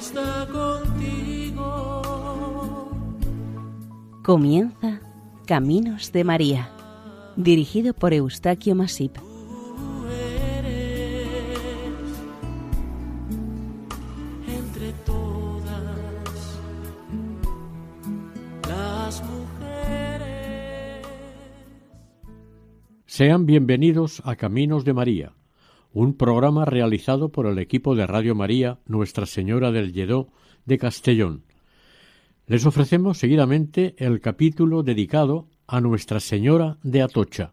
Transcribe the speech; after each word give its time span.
está 0.00 0.48
contigo. 0.50 2.00
Comienza 4.24 5.00
Caminos 5.46 6.10
de 6.12 6.24
María, 6.24 6.70
dirigido 7.36 7.92
por 7.92 8.14
Eustaquio 8.14 8.74
Masip. 8.74 9.16
Tú 9.18 10.06
eres 10.56 11.28
entre 14.48 14.92
todas 15.04 16.58
las 18.66 19.22
mujeres. 19.22 21.06
Sean 23.04 23.44
bienvenidos 23.44 24.22
a 24.24 24.34
Caminos 24.36 24.86
de 24.86 24.94
María, 24.94 25.34
un 25.92 26.14
programa 26.14 26.64
realizado 26.64 27.30
por 27.30 27.46
el 27.46 27.58
equipo 27.58 27.94
de 27.94 28.06
Radio 28.06 28.34
María 28.34 28.78
Nuestra 28.86 29.26
Señora 29.26 29.72
del 29.72 29.92
Lledó 29.92 30.28
de 30.64 30.78
Castellón. 30.78 31.42
Les 32.46 32.66
ofrecemos 32.66 33.18
seguidamente 33.18 33.94
el 33.98 34.20
capítulo 34.20 34.82
dedicado 34.82 35.48
a 35.66 35.80
Nuestra 35.80 36.20
Señora 36.20 36.78
de 36.82 37.02
Atocha. 37.02 37.52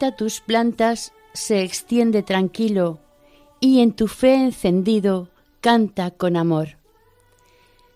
Tus 0.00 0.40
plantas 0.40 1.12
se 1.34 1.62
extiende 1.62 2.22
tranquilo 2.22 2.98
y 3.60 3.80
en 3.80 3.92
tu 3.92 4.08
fe 4.08 4.34
encendido 4.34 5.28
canta 5.60 6.10
con 6.10 6.36
amor. 6.36 6.78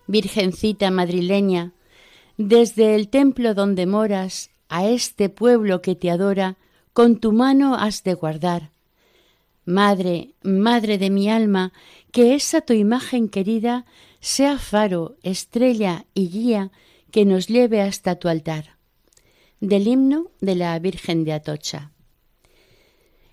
Virgencita 0.05 0.91
madrileña, 0.91 1.73
desde 2.37 2.93
el 2.93 3.09
templo 3.09 3.55
donde 3.55 3.87
moras, 3.87 4.51
a 4.69 4.87
este 4.87 5.29
pueblo 5.29 5.81
que 5.81 5.95
te 5.95 6.11
adora, 6.11 6.57
con 6.93 7.19
tu 7.19 7.31
mano 7.31 7.75
has 7.75 8.03
de 8.03 8.13
guardar. 8.13 8.69
Madre, 9.65 10.35
madre 10.43 10.99
de 10.99 11.09
mi 11.09 11.27
alma, 11.29 11.73
que 12.11 12.35
esa 12.35 12.61
tu 12.61 12.73
imagen 12.73 13.29
querida 13.29 13.85
sea 14.19 14.59
faro, 14.59 15.15
estrella 15.23 16.05
y 16.13 16.29
guía 16.29 16.71
que 17.09 17.25
nos 17.25 17.47
lleve 17.47 17.81
hasta 17.81 18.15
tu 18.15 18.27
altar 18.27 18.75
del 19.59 19.87
himno 19.87 20.31
de 20.41 20.55
la 20.55 20.77
Virgen 20.79 21.23
de 21.23 21.33
Atocha. 21.33 21.91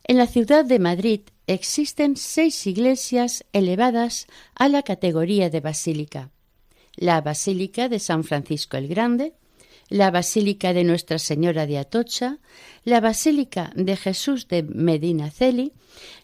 En 0.04 0.18
la 0.18 0.26
ciudad 0.26 0.64
de 0.64 0.78
Madrid 0.78 1.20
existen 1.46 2.16
seis 2.16 2.66
iglesias 2.66 3.44
elevadas 3.52 4.26
a 4.54 4.68
la 4.68 4.82
categoría 4.82 5.48
de 5.48 5.60
basílica. 5.60 6.30
La 6.96 7.20
Basílica 7.20 7.88
de 7.88 7.98
San 7.98 8.24
Francisco 8.24 8.76
el 8.76 8.88
Grande, 8.88 9.32
la 9.88 10.10
Basílica 10.10 10.72
de 10.72 10.84
Nuestra 10.84 11.18
Señora 11.18 11.66
de 11.66 11.78
Atocha, 11.78 12.38
la 12.84 13.00
Basílica 13.00 13.72
de 13.74 13.96
Jesús 13.96 14.48
de 14.48 14.62
Medinaceli, 14.62 15.72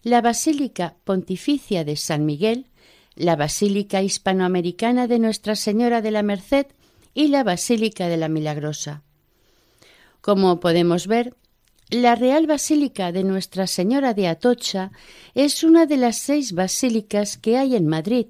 la 0.03 0.21
Basílica 0.21 0.97
Pontificia 1.05 1.85
de 1.85 1.97
San 1.97 2.27
Miguel, 2.27 2.67
la 3.15 3.37
Basílica 3.37 4.03
Hispanoamericana 4.03 5.07
de 5.07 5.19
Nuestra 5.19 5.57
Señora 5.57 6.03
de 6.03 6.11
la 6.11 6.23
Merced 6.23 6.67
y 7.15 7.29
la 7.29 7.45
Basílica 7.45 8.09
de 8.09 8.17
la 8.17 8.29
Milagrosa. 8.29 9.03
Como 10.21 10.61
podemos 10.61 11.07
ver, 11.07 11.35
la 11.91 12.15
Real 12.15 12.47
Basílica 12.47 13.13
de 13.13 13.25
Nuestra 13.25 13.67
Señora 13.67 14.13
de 14.13 14.29
Atocha 14.29 14.93
es 15.35 15.65
una 15.65 15.87
de 15.87 15.97
las 15.97 16.19
seis 16.19 16.53
basílicas 16.53 17.39
que 17.39 17.57
hay 17.57 17.77
en 17.77 17.87
Madrid. 17.87 18.27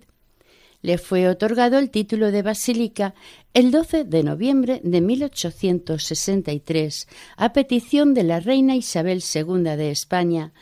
Le 0.81 0.97
fue 0.97 1.29
otorgado 1.29 1.77
el 1.79 1.91
título 1.91 2.31
de 2.31 2.43
basílica 2.43 3.15
el 3.55 3.73
12 3.73 4.05
de 4.05 4.23
noviembre 4.23 4.81
de 4.85 5.01
1863 5.01 7.09
a 7.37 7.53
petición 7.53 8.15
de 8.15 8.23
la 8.23 8.39
reina 8.39 8.77
Isabel 8.77 9.25
II 9.35 9.63
de 9.63 9.91
España, 9.91 10.53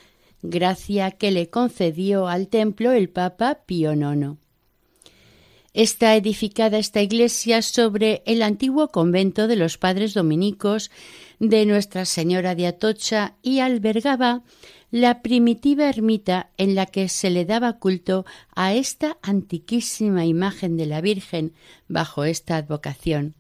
gracia 0.40 1.10
que 1.10 1.30
le 1.30 1.50
concedió 1.50 2.28
al 2.28 2.48
templo 2.48 2.92
el 2.92 3.10
Papa 3.10 3.58
Pío 3.66 3.92
IX. 3.92 4.38
Está 5.76 6.16
edificada 6.16 6.78
esta 6.78 7.02
iglesia 7.02 7.60
sobre 7.60 8.22
el 8.24 8.40
antiguo 8.40 8.88
convento 8.88 9.46
de 9.46 9.56
los 9.56 9.76
padres 9.76 10.14
dominicos 10.14 10.90
de 11.38 11.66
Nuestra 11.66 12.06
Señora 12.06 12.54
de 12.54 12.66
Atocha 12.66 13.34
y 13.42 13.58
albergaba 13.58 14.42
la 14.90 15.20
primitiva 15.20 15.86
ermita 15.90 16.48
en 16.56 16.76
la 16.76 16.86
que 16.86 17.10
se 17.10 17.28
le 17.28 17.44
daba 17.44 17.74
culto 17.74 18.24
a 18.54 18.72
esta 18.72 19.18
antiquísima 19.20 20.24
imagen 20.24 20.78
de 20.78 20.86
la 20.86 21.02
Virgen 21.02 21.52
bajo 21.88 22.24
esta 22.24 22.56
advocación. 22.56 23.34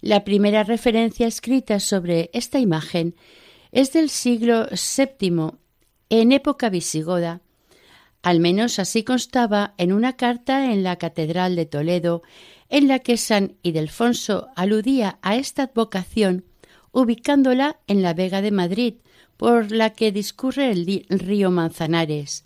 La 0.00 0.22
primera 0.22 0.62
referencia 0.62 1.26
escrita 1.26 1.80
sobre 1.80 2.30
esta 2.34 2.60
imagen 2.60 3.16
es 3.72 3.92
del 3.92 4.10
siglo 4.10 4.68
VII, 4.70 5.54
en 6.08 6.30
época 6.30 6.70
visigoda, 6.70 7.40
al 8.22 8.40
menos 8.40 8.78
así 8.78 9.02
constaba 9.02 9.74
en 9.78 9.92
una 9.92 10.16
carta 10.16 10.72
en 10.72 10.82
la 10.82 10.96
Catedral 10.96 11.56
de 11.56 11.66
Toledo, 11.66 12.22
en 12.68 12.86
la 12.86 12.98
que 12.98 13.16
San 13.16 13.56
Ildefonso 13.62 14.48
aludía 14.56 15.18
a 15.22 15.36
esta 15.36 15.64
advocación, 15.64 16.44
ubicándola 16.92 17.80
en 17.86 18.02
la 18.02 18.14
Vega 18.14 18.42
de 18.42 18.50
Madrid, 18.50 18.94
por 19.36 19.72
la 19.72 19.90
que 19.90 20.12
discurre 20.12 20.70
el 20.70 21.04
río 21.08 21.50
Manzanares, 21.50 22.44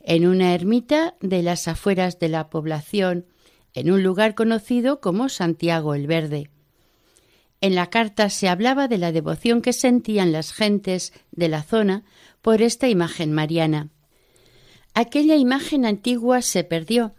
en 0.00 0.26
una 0.26 0.54
ermita 0.54 1.14
de 1.20 1.42
las 1.42 1.68
afueras 1.68 2.18
de 2.18 2.28
la 2.28 2.50
población, 2.50 3.26
en 3.74 3.92
un 3.92 4.02
lugar 4.02 4.34
conocido 4.34 5.00
como 5.00 5.28
Santiago 5.28 5.94
el 5.94 6.06
Verde. 6.06 6.50
En 7.60 7.74
la 7.74 7.90
carta 7.90 8.30
se 8.30 8.48
hablaba 8.48 8.88
de 8.88 8.98
la 8.98 9.12
devoción 9.12 9.62
que 9.62 9.72
sentían 9.72 10.32
las 10.32 10.52
gentes 10.52 11.12
de 11.30 11.48
la 11.48 11.62
zona 11.62 12.04
por 12.42 12.62
esta 12.62 12.88
imagen 12.88 13.32
mariana. 13.32 13.90
Aquella 14.94 15.36
imagen 15.36 15.86
antigua 15.86 16.42
se 16.42 16.64
perdió, 16.64 17.14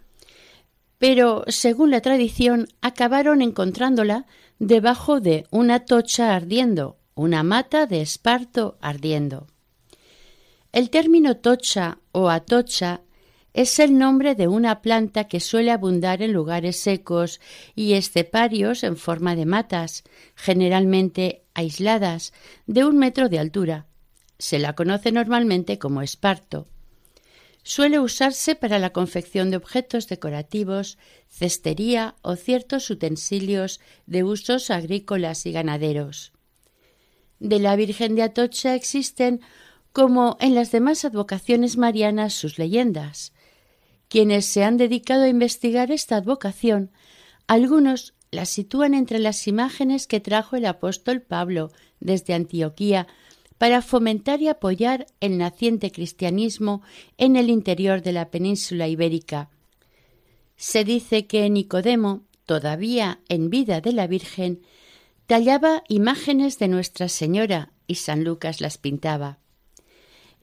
pero, 0.98 1.44
según 1.48 1.90
la 1.90 2.02
tradición, 2.02 2.68
acabaron 2.82 3.40
encontrándola 3.40 4.26
debajo 4.58 5.20
de 5.20 5.46
una 5.50 5.86
tocha 5.86 6.36
ardiendo, 6.36 6.98
una 7.14 7.42
mata 7.42 7.86
de 7.86 8.02
esparto 8.02 8.76
ardiendo. 8.82 9.46
El 10.72 10.90
término 10.90 11.38
tocha 11.38 11.98
o 12.12 12.28
atocha 12.28 13.00
es 13.54 13.78
el 13.78 13.98
nombre 13.98 14.34
de 14.34 14.46
una 14.46 14.82
planta 14.82 15.24
que 15.24 15.40
suele 15.40 15.70
abundar 15.70 16.22
en 16.22 16.32
lugares 16.32 16.78
secos 16.78 17.40
y 17.74 17.94
esteparios 17.94 18.84
en 18.84 18.96
forma 18.96 19.34
de 19.34 19.46
matas, 19.46 20.04
generalmente 20.36 21.44
aisladas, 21.54 22.32
de 22.66 22.84
un 22.84 22.98
metro 22.98 23.28
de 23.28 23.38
altura. 23.38 23.86
Se 24.38 24.58
la 24.58 24.74
conoce 24.74 25.10
normalmente 25.10 25.78
como 25.78 26.02
esparto. 26.02 26.68
Suele 27.62 28.00
usarse 28.00 28.54
para 28.54 28.78
la 28.78 28.90
confección 28.92 29.50
de 29.50 29.58
objetos 29.58 30.08
decorativos, 30.08 30.98
cestería 31.28 32.16
o 32.22 32.36
ciertos 32.36 32.88
utensilios 32.90 33.80
de 34.06 34.24
usos 34.24 34.70
agrícolas 34.70 35.44
y 35.46 35.52
ganaderos. 35.52 36.32
De 37.38 37.58
la 37.58 37.76
Virgen 37.76 38.16
de 38.16 38.22
Atocha 38.22 38.74
existen, 38.74 39.40
como 39.92 40.36
en 40.40 40.54
las 40.54 40.70
demás 40.70 41.04
advocaciones 41.04 41.76
marianas, 41.76 42.34
sus 42.34 42.58
leyendas. 42.58 43.32
Quienes 44.08 44.46
se 44.46 44.64
han 44.64 44.76
dedicado 44.76 45.24
a 45.24 45.28
investigar 45.28 45.90
esta 45.90 46.16
advocación, 46.16 46.90
algunos 47.46 48.14
la 48.30 48.44
sitúan 48.44 48.94
entre 48.94 49.18
las 49.18 49.46
imágenes 49.48 50.06
que 50.06 50.20
trajo 50.20 50.56
el 50.56 50.66
apóstol 50.66 51.20
Pablo 51.20 51.72
desde 51.98 52.34
Antioquía 52.34 53.06
para 53.60 53.82
fomentar 53.82 54.40
y 54.40 54.48
apoyar 54.48 55.04
el 55.20 55.36
naciente 55.36 55.92
cristianismo 55.92 56.80
en 57.18 57.36
el 57.36 57.50
interior 57.50 58.00
de 58.00 58.12
la 58.12 58.30
península 58.30 58.88
ibérica. 58.88 59.50
Se 60.56 60.82
dice 60.82 61.26
que 61.26 61.50
Nicodemo, 61.50 62.22
todavía 62.46 63.20
en 63.28 63.50
vida 63.50 63.82
de 63.82 63.92
la 63.92 64.06
Virgen, 64.06 64.62
tallaba 65.26 65.84
imágenes 65.88 66.58
de 66.58 66.68
Nuestra 66.68 67.10
Señora 67.10 67.74
y 67.86 67.96
San 67.96 68.24
Lucas 68.24 68.62
las 68.62 68.78
pintaba. 68.78 69.40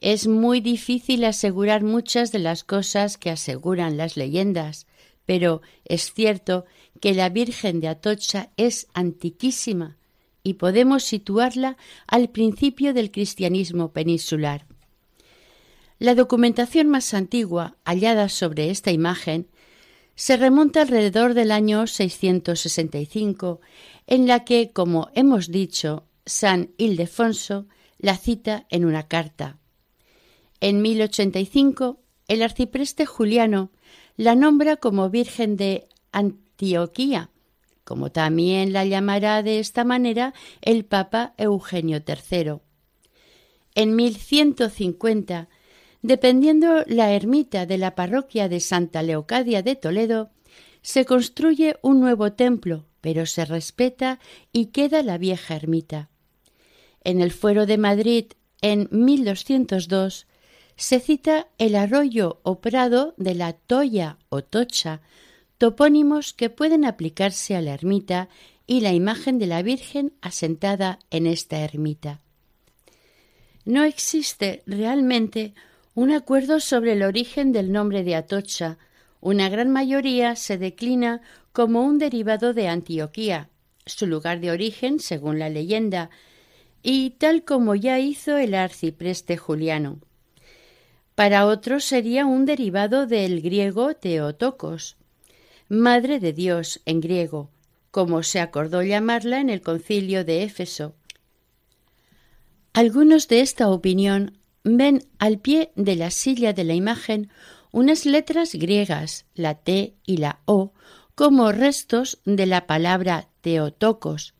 Es 0.00 0.28
muy 0.28 0.60
difícil 0.60 1.24
asegurar 1.24 1.82
muchas 1.82 2.30
de 2.30 2.38
las 2.38 2.62
cosas 2.62 3.18
que 3.18 3.30
aseguran 3.30 3.96
las 3.96 4.16
leyendas, 4.16 4.86
pero 5.26 5.60
es 5.84 6.14
cierto 6.14 6.66
que 7.00 7.14
la 7.14 7.30
Virgen 7.30 7.80
de 7.80 7.88
Atocha 7.88 8.50
es 8.56 8.86
antiquísima 8.94 9.98
y 10.48 10.54
podemos 10.54 11.04
situarla 11.04 11.76
al 12.06 12.30
principio 12.30 12.94
del 12.94 13.10
cristianismo 13.10 13.92
peninsular. 13.92 14.66
La 15.98 16.14
documentación 16.14 16.88
más 16.88 17.12
antigua 17.12 17.76
hallada 17.84 18.30
sobre 18.30 18.70
esta 18.70 18.90
imagen 18.90 19.48
se 20.14 20.38
remonta 20.38 20.80
alrededor 20.80 21.34
del 21.34 21.50
año 21.50 21.86
665, 21.86 23.60
en 24.06 24.26
la 24.26 24.44
que, 24.44 24.70
como 24.72 25.10
hemos 25.14 25.50
dicho, 25.50 26.06
San 26.24 26.70
Ildefonso 26.78 27.66
la 27.98 28.16
cita 28.16 28.66
en 28.70 28.86
una 28.86 29.06
carta. 29.06 29.58
En 30.60 30.80
1085, 30.80 32.00
el 32.26 32.42
arcipreste 32.42 33.04
Juliano 33.04 33.70
la 34.16 34.34
nombra 34.34 34.76
como 34.76 35.10
Virgen 35.10 35.56
de 35.56 35.88
Antioquía, 36.10 37.30
como 37.88 38.12
también 38.12 38.74
la 38.74 38.84
llamará 38.84 39.42
de 39.42 39.60
esta 39.60 39.82
manera 39.82 40.34
el 40.60 40.84
Papa 40.84 41.32
Eugenio 41.38 42.02
III. 42.06 42.58
En 43.74 43.96
1150, 43.96 45.48
dependiendo 46.02 46.84
la 46.86 47.12
ermita 47.12 47.64
de 47.64 47.78
la 47.78 47.94
parroquia 47.94 48.50
de 48.50 48.60
Santa 48.60 49.02
Leocadia 49.02 49.62
de 49.62 49.74
Toledo, 49.74 50.28
se 50.82 51.06
construye 51.06 51.76
un 51.80 51.98
nuevo 51.98 52.34
templo, 52.34 52.84
pero 53.00 53.24
se 53.24 53.46
respeta 53.46 54.18
y 54.52 54.66
queda 54.66 55.02
la 55.02 55.16
vieja 55.16 55.56
ermita. 55.56 56.10
En 57.04 57.22
el 57.22 57.32
Fuero 57.32 57.64
de 57.64 57.78
Madrid, 57.78 58.26
en 58.60 58.88
1202, 58.90 60.26
se 60.76 61.00
cita 61.00 61.48
el 61.56 61.74
arroyo 61.74 62.40
o 62.42 62.60
prado 62.60 63.14
de 63.16 63.34
la 63.34 63.54
Toya 63.54 64.18
o 64.28 64.44
Tocha, 64.44 65.00
topónimos 65.58 66.32
que 66.32 66.50
pueden 66.50 66.84
aplicarse 66.84 67.56
a 67.56 67.60
la 67.60 67.74
ermita 67.74 68.28
y 68.66 68.80
la 68.80 68.92
imagen 68.92 69.38
de 69.38 69.46
la 69.46 69.62
Virgen 69.62 70.12
asentada 70.20 70.98
en 71.10 71.26
esta 71.26 71.60
ermita. 71.60 72.20
No 73.64 73.84
existe 73.84 74.62
realmente 74.66 75.54
un 75.94 76.12
acuerdo 76.12 76.60
sobre 76.60 76.92
el 76.92 77.02
origen 77.02 77.52
del 77.52 77.72
nombre 77.72 78.04
de 78.04 78.14
Atocha. 78.14 78.78
Una 79.20 79.48
gran 79.48 79.70
mayoría 79.70 80.36
se 80.36 80.56
declina 80.56 81.22
como 81.52 81.82
un 81.82 81.98
derivado 81.98 82.54
de 82.54 82.68
Antioquía, 82.68 83.48
su 83.84 84.06
lugar 84.06 84.40
de 84.40 84.52
origen, 84.52 85.00
según 85.00 85.38
la 85.38 85.48
leyenda, 85.48 86.10
y 86.82 87.10
tal 87.10 87.42
como 87.44 87.74
ya 87.74 87.98
hizo 87.98 88.36
el 88.36 88.54
arcipreste 88.54 89.36
Juliano. 89.36 89.98
Para 91.16 91.46
otros 91.46 91.84
sería 91.84 92.26
un 92.26 92.44
derivado 92.44 93.06
del 93.06 93.40
griego 93.42 93.94
Teotocos, 93.94 94.97
Madre 95.68 96.18
de 96.18 96.32
Dios 96.32 96.80
en 96.86 97.00
griego, 97.00 97.50
como 97.90 98.22
se 98.22 98.40
acordó 98.40 98.82
llamarla 98.82 99.40
en 99.40 99.50
el 99.50 99.60
concilio 99.60 100.24
de 100.24 100.42
Éfeso. 100.42 100.94
Algunos 102.72 103.28
de 103.28 103.42
esta 103.42 103.68
opinión 103.68 104.38
ven 104.64 105.04
al 105.18 105.38
pie 105.38 105.72
de 105.74 105.96
la 105.96 106.10
silla 106.10 106.54
de 106.54 106.64
la 106.64 106.72
imagen 106.72 107.30
unas 107.70 108.06
letras 108.06 108.54
griegas, 108.54 109.26
la 109.34 109.56
T 109.56 109.94
y 110.06 110.16
la 110.16 110.40
O, 110.46 110.72
como 111.14 111.52
restos 111.52 112.18
de 112.24 112.46
la 112.46 112.66
palabra 112.66 113.28
Teotocos, 113.42 114.32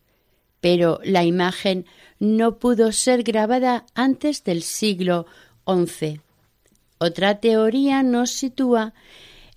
pero 0.61 0.99
la 1.03 1.23
imagen 1.25 1.85
no 2.19 2.57
pudo 2.57 2.91
ser 2.91 3.21
grabada 3.21 3.85
antes 3.93 4.43
del 4.43 4.63
siglo 4.63 5.27
XI. 5.67 6.21
Otra 6.97 7.39
teoría 7.39 8.01
nos 8.01 8.31
sitúa 8.31 8.93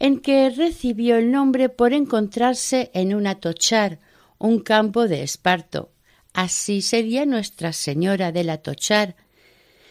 en 0.02 0.18
que 0.18 0.50
recibió 0.50 1.14
el 1.14 1.30
nombre 1.30 1.68
por 1.68 1.92
encontrarse 1.92 2.90
en 2.92 3.14
un 3.14 3.28
atochar, 3.28 4.00
un 4.36 4.58
campo 4.58 5.06
de 5.06 5.22
esparto. 5.22 5.92
Así 6.32 6.82
sería 6.82 7.24
Nuestra 7.24 7.72
Señora 7.72 8.32
del 8.32 8.50
Atochar. 8.50 9.14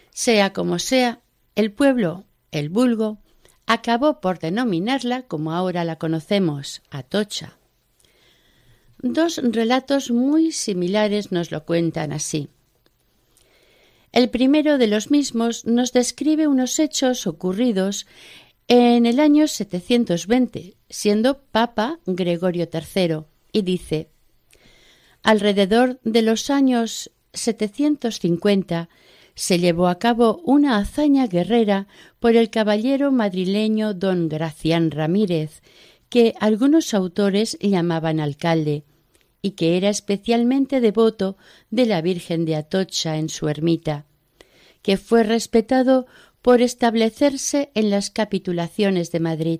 Sea 0.09 0.51
como 0.51 0.79
sea, 0.79 1.21
el 1.55 1.71
pueblo, 1.71 2.25
el 2.51 2.67
vulgo, 2.67 3.19
acabó 3.65 4.19
por 4.19 4.39
denominarla 4.39 5.21
como 5.21 5.53
ahora 5.53 5.85
la 5.85 5.95
conocemos, 5.95 6.81
Atocha. 6.89 7.57
Dos 8.97 9.37
relatos 9.41 10.11
muy 10.11 10.51
similares 10.51 11.31
nos 11.31 11.51
lo 11.51 11.63
cuentan 11.63 12.11
así. 12.11 12.49
El 14.11 14.29
primero 14.29 14.77
de 14.77 14.87
los 14.87 15.09
mismos 15.09 15.65
nos 15.65 15.93
describe 15.93 16.47
unos 16.47 16.79
hechos 16.79 17.27
ocurridos 17.27 18.07
en 18.73 19.05
el 19.05 19.19
año 19.19 19.49
720, 19.49 20.77
siendo 20.89 21.41
Papa 21.41 21.99
Gregorio 22.05 22.69
III, 22.71 23.25
y 23.51 23.63
dice 23.63 24.07
Alrededor 25.23 25.99
de 26.05 26.21
los 26.21 26.49
años 26.49 27.11
750 27.33 28.87
se 29.35 29.59
llevó 29.59 29.89
a 29.89 29.99
cabo 29.99 30.41
una 30.45 30.77
hazaña 30.77 31.27
guerrera 31.27 31.87
por 32.21 32.37
el 32.37 32.49
caballero 32.49 33.11
madrileño 33.11 33.93
don 33.93 34.29
Gracián 34.29 34.89
Ramírez, 34.91 35.61
que 36.07 36.33
algunos 36.39 36.93
autores 36.93 37.57
llamaban 37.59 38.21
alcalde, 38.21 38.85
y 39.41 39.51
que 39.51 39.75
era 39.75 39.89
especialmente 39.89 40.79
devoto 40.79 41.35
de 41.71 41.87
la 41.87 42.01
Virgen 42.01 42.45
de 42.45 42.55
Atocha 42.55 43.17
en 43.17 43.27
su 43.27 43.49
ermita, 43.49 44.05
que 44.81 44.95
fue 44.95 45.23
respetado 45.23 46.07
por 46.41 46.61
establecerse 46.61 47.71
en 47.75 47.89
las 47.89 48.09
capitulaciones 48.09 49.11
de 49.11 49.19
Madrid. 49.19 49.59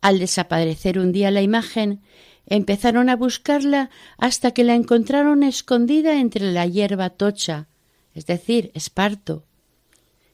Al 0.00 0.18
desaparecer 0.18 0.98
un 0.98 1.12
día 1.12 1.30
la 1.30 1.42
imagen, 1.42 2.02
empezaron 2.46 3.10
a 3.10 3.16
buscarla 3.16 3.90
hasta 4.16 4.52
que 4.52 4.64
la 4.64 4.74
encontraron 4.74 5.42
escondida 5.42 6.20
entre 6.20 6.52
la 6.52 6.66
hierba 6.66 7.10
tocha, 7.10 7.68
es 8.14 8.26
decir, 8.26 8.70
esparto. 8.74 9.44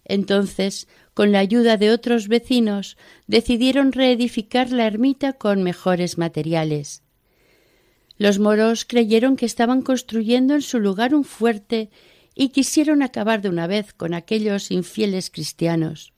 Entonces, 0.05 0.87
con 1.15 1.33
la 1.33 1.39
ayuda 1.39 1.77
de 1.77 1.91
otros 1.91 2.29
vecinos, 2.29 2.97
decidieron 3.27 3.93
reedificar 3.93 4.71
la 4.71 4.87
ermita 4.87 5.33
con 5.33 5.63
mejores 5.63 6.19
materiales. 6.19 7.03
Los 8.17 8.39
moros 8.39 8.85
creyeron 8.85 9.37
que 9.37 9.47
estaban 9.47 9.83
construyendo 9.83 10.55
en 10.55 10.63
su 10.63 10.79
lugar 10.79 11.15
un 11.15 11.25
fuerte 11.25 11.91
y 12.35 12.49
quisieron 12.49 13.03
acabar 13.03 13.43
de 13.43 13.49
una 13.49 13.67
vez 13.67 13.93
con 13.93 14.15
aquellos 14.15 14.71
infieles 14.71 15.31
cristianos. 15.31 16.13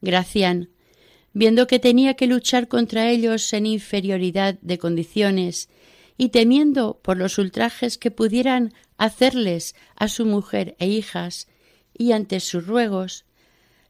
Gracián, 0.00 0.70
viendo 1.32 1.66
que 1.66 1.78
tenía 1.78 2.14
que 2.14 2.26
luchar 2.26 2.68
contra 2.68 3.10
ellos 3.10 3.52
en 3.52 3.66
inferioridad 3.66 4.58
de 4.60 4.78
condiciones 4.78 5.68
y 6.16 6.28
temiendo 6.28 7.00
por 7.02 7.16
los 7.16 7.38
ultrajes 7.38 7.98
que 7.98 8.12
pudieran 8.12 8.72
hacerles 8.96 9.74
a 9.96 10.08
su 10.08 10.24
mujer 10.24 10.76
e 10.78 10.86
hijas, 10.86 11.48
y 11.96 12.12
ante 12.12 12.40
sus 12.40 12.66
ruegos, 12.66 13.24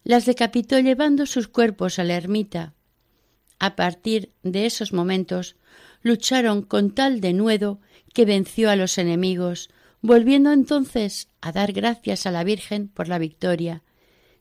las 0.05 0.27
decapitó 0.27 0.79
llevando 0.79 1.27
sus 1.27 1.49
cuerpos 1.49 1.99
a 1.99 2.05
la 2.05 2.17
ermita. 2.17 2.75
A 3.59 3.77
partir 3.77 4.33
de 4.43 4.67
esos 4.67 4.93
momentos 4.93 5.57
lucharon 6.03 6.63
con 6.63 6.95
tal 6.95 7.21
denuedo 7.21 7.81
que 8.13 8.25
venció 8.27 8.71
a 8.71 8.77
los 8.77 8.99
enemigos, 8.99 9.71
volviendo 10.05 10.53
entonces 10.53 11.29
a 11.41 11.51
dar 11.51 11.73
gracias 11.73 12.27
a 12.27 12.31
la 12.31 12.45
Virgen 12.45 12.89
por 12.89 13.09
la 13.09 13.17
victoria. 13.17 13.83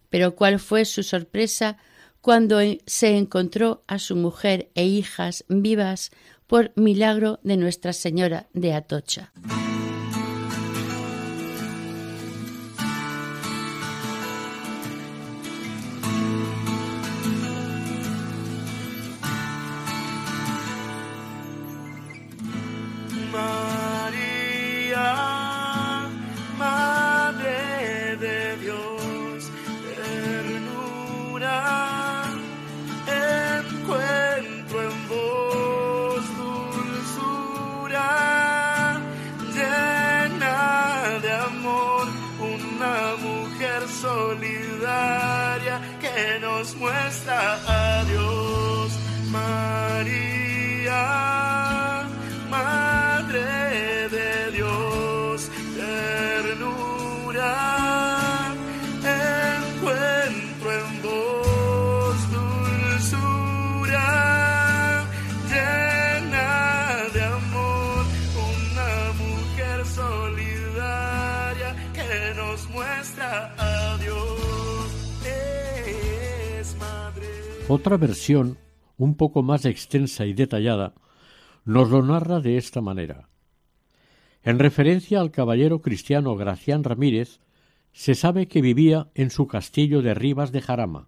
Pero 0.09 0.35
cuál 0.35 0.59
fue 0.59 0.83
su 0.83 1.03
sorpresa 1.03 1.77
cuando 2.19 2.59
se 2.85 3.17
encontró 3.17 3.81
a 3.87 3.97
su 3.97 4.17
mujer 4.17 4.71
e 4.75 4.83
hijas 4.83 5.45
vivas 5.47 6.11
por 6.47 6.73
milagro 6.75 7.39
de 7.43 7.55
Nuestra 7.55 7.93
Señora 7.93 8.47
de 8.51 8.73
Atocha. 8.73 9.31
Otra 77.75 77.97
versión, 77.97 78.59
un 78.97 79.15
poco 79.15 79.41
más 79.41 79.65
extensa 79.65 80.27
y 80.27 80.33
detallada, 80.33 80.93
nos 81.65 81.89
lo 81.89 82.03
narra 82.03 82.39
de 82.39 82.57
esta 82.57 82.81
manera. 82.81 83.29
En 84.43 84.59
referencia 84.59 85.19
al 85.19 85.31
caballero 85.31 85.81
cristiano 85.81 86.35
Gracián 86.35 86.83
Ramírez, 86.83 87.39
se 87.91 88.13
sabe 88.13 88.47
que 88.47 88.61
vivía 88.61 89.09
en 89.15 89.31
su 89.31 89.47
castillo 89.47 90.03
de 90.03 90.13
Rivas 90.13 90.51
de 90.51 90.61
Jarama. 90.61 91.07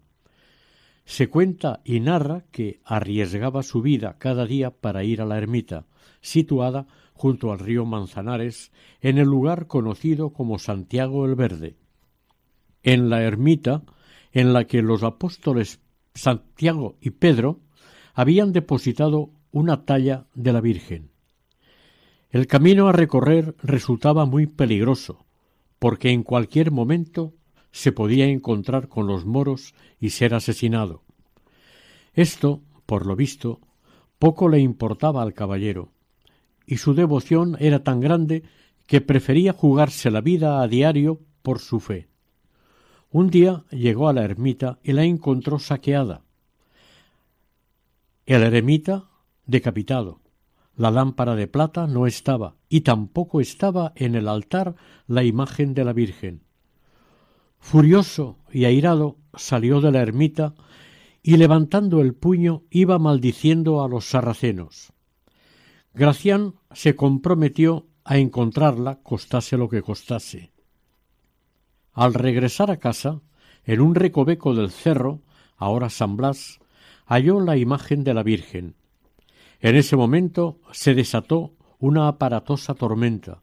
Se 1.04 1.28
cuenta 1.28 1.82
y 1.84 2.00
narra 2.00 2.42
que 2.50 2.80
arriesgaba 2.84 3.62
su 3.62 3.80
vida 3.80 4.16
cada 4.18 4.44
día 4.44 4.72
para 4.72 5.04
ir 5.04 5.20
a 5.20 5.24
la 5.24 5.38
ermita, 5.38 5.86
situada 6.20 6.88
junto 7.14 7.52
al 7.52 7.60
río 7.60 7.84
Manzanares, 7.84 8.72
en 9.00 9.18
el 9.18 9.28
lugar 9.28 9.68
conocido 9.68 10.30
como 10.30 10.58
Santiago 10.58 11.26
el 11.26 11.36
Verde. 11.36 11.76
En 12.82 13.08
la 13.08 13.22
ermita, 13.22 13.84
en 14.32 14.52
la 14.52 14.64
que 14.64 14.82
los 14.82 15.04
apóstoles 15.04 15.85
Santiago 16.16 16.96
y 17.00 17.10
Pedro 17.10 17.60
habían 18.14 18.52
depositado 18.52 19.30
una 19.52 19.84
talla 19.84 20.26
de 20.34 20.52
la 20.52 20.60
Virgen. 20.60 21.10
El 22.30 22.46
camino 22.46 22.88
a 22.88 22.92
recorrer 22.92 23.54
resultaba 23.62 24.26
muy 24.26 24.46
peligroso, 24.46 25.24
porque 25.78 26.10
en 26.10 26.22
cualquier 26.22 26.70
momento 26.70 27.34
se 27.70 27.92
podía 27.92 28.26
encontrar 28.26 28.88
con 28.88 29.06
los 29.06 29.24
moros 29.24 29.74
y 30.00 30.10
ser 30.10 30.34
asesinado. 30.34 31.02
Esto, 32.14 32.62
por 32.86 33.06
lo 33.06 33.14
visto, 33.16 33.60
poco 34.18 34.48
le 34.48 34.60
importaba 34.60 35.22
al 35.22 35.34
caballero, 35.34 35.92
y 36.66 36.78
su 36.78 36.94
devoción 36.94 37.56
era 37.60 37.84
tan 37.84 38.00
grande 38.00 38.42
que 38.86 39.00
prefería 39.00 39.52
jugarse 39.52 40.10
la 40.10 40.20
vida 40.20 40.62
a 40.62 40.68
diario 40.68 41.20
por 41.42 41.58
su 41.58 41.80
fe. 41.80 42.08
Un 43.18 43.30
día 43.30 43.64
llegó 43.70 44.10
a 44.10 44.12
la 44.12 44.24
ermita 44.24 44.78
y 44.82 44.92
la 44.92 45.04
encontró 45.04 45.58
saqueada. 45.58 46.20
El 48.26 48.42
eremita 48.42 49.08
decapitado. 49.46 50.20
La 50.76 50.90
lámpara 50.90 51.34
de 51.34 51.46
plata 51.46 51.86
no 51.86 52.06
estaba, 52.06 52.56
y 52.68 52.82
tampoco 52.82 53.40
estaba 53.40 53.94
en 53.96 54.16
el 54.16 54.28
altar 54.28 54.76
la 55.06 55.24
imagen 55.24 55.72
de 55.72 55.86
la 55.86 55.94
Virgen. 55.94 56.42
Furioso 57.58 58.36
y 58.52 58.66
airado 58.66 59.16
salió 59.34 59.80
de 59.80 59.92
la 59.92 60.02
ermita 60.02 60.54
y 61.22 61.38
levantando 61.38 62.02
el 62.02 62.12
puño 62.12 62.64
iba 62.68 62.98
maldiciendo 62.98 63.82
a 63.82 63.88
los 63.88 64.04
sarracenos. 64.10 64.92
Gracián 65.94 66.56
se 66.70 66.96
comprometió 66.96 67.86
a 68.04 68.18
encontrarla 68.18 69.00
costase 69.02 69.56
lo 69.56 69.70
que 69.70 69.80
costase. 69.80 70.52
Al 71.96 72.12
regresar 72.12 72.70
a 72.70 72.76
casa, 72.76 73.22
en 73.64 73.80
un 73.80 73.94
recoveco 73.94 74.54
del 74.54 74.70
cerro, 74.70 75.22
ahora 75.56 75.88
San 75.88 76.18
Blas, 76.18 76.60
halló 77.06 77.40
la 77.40 77.56
imagen 77.56 78.04
de 78.04 78.12
la 78.12 78.22
Virgen. 78.22 78.74
En 79.60 79.76
ese 79.76 79.96
momento 79.96 80.58
se 80.72 80.94
desató 80.94 81.54
una 81.78 82.06
aparatosa 82.06 82.74
tormenta, 82.74 83.40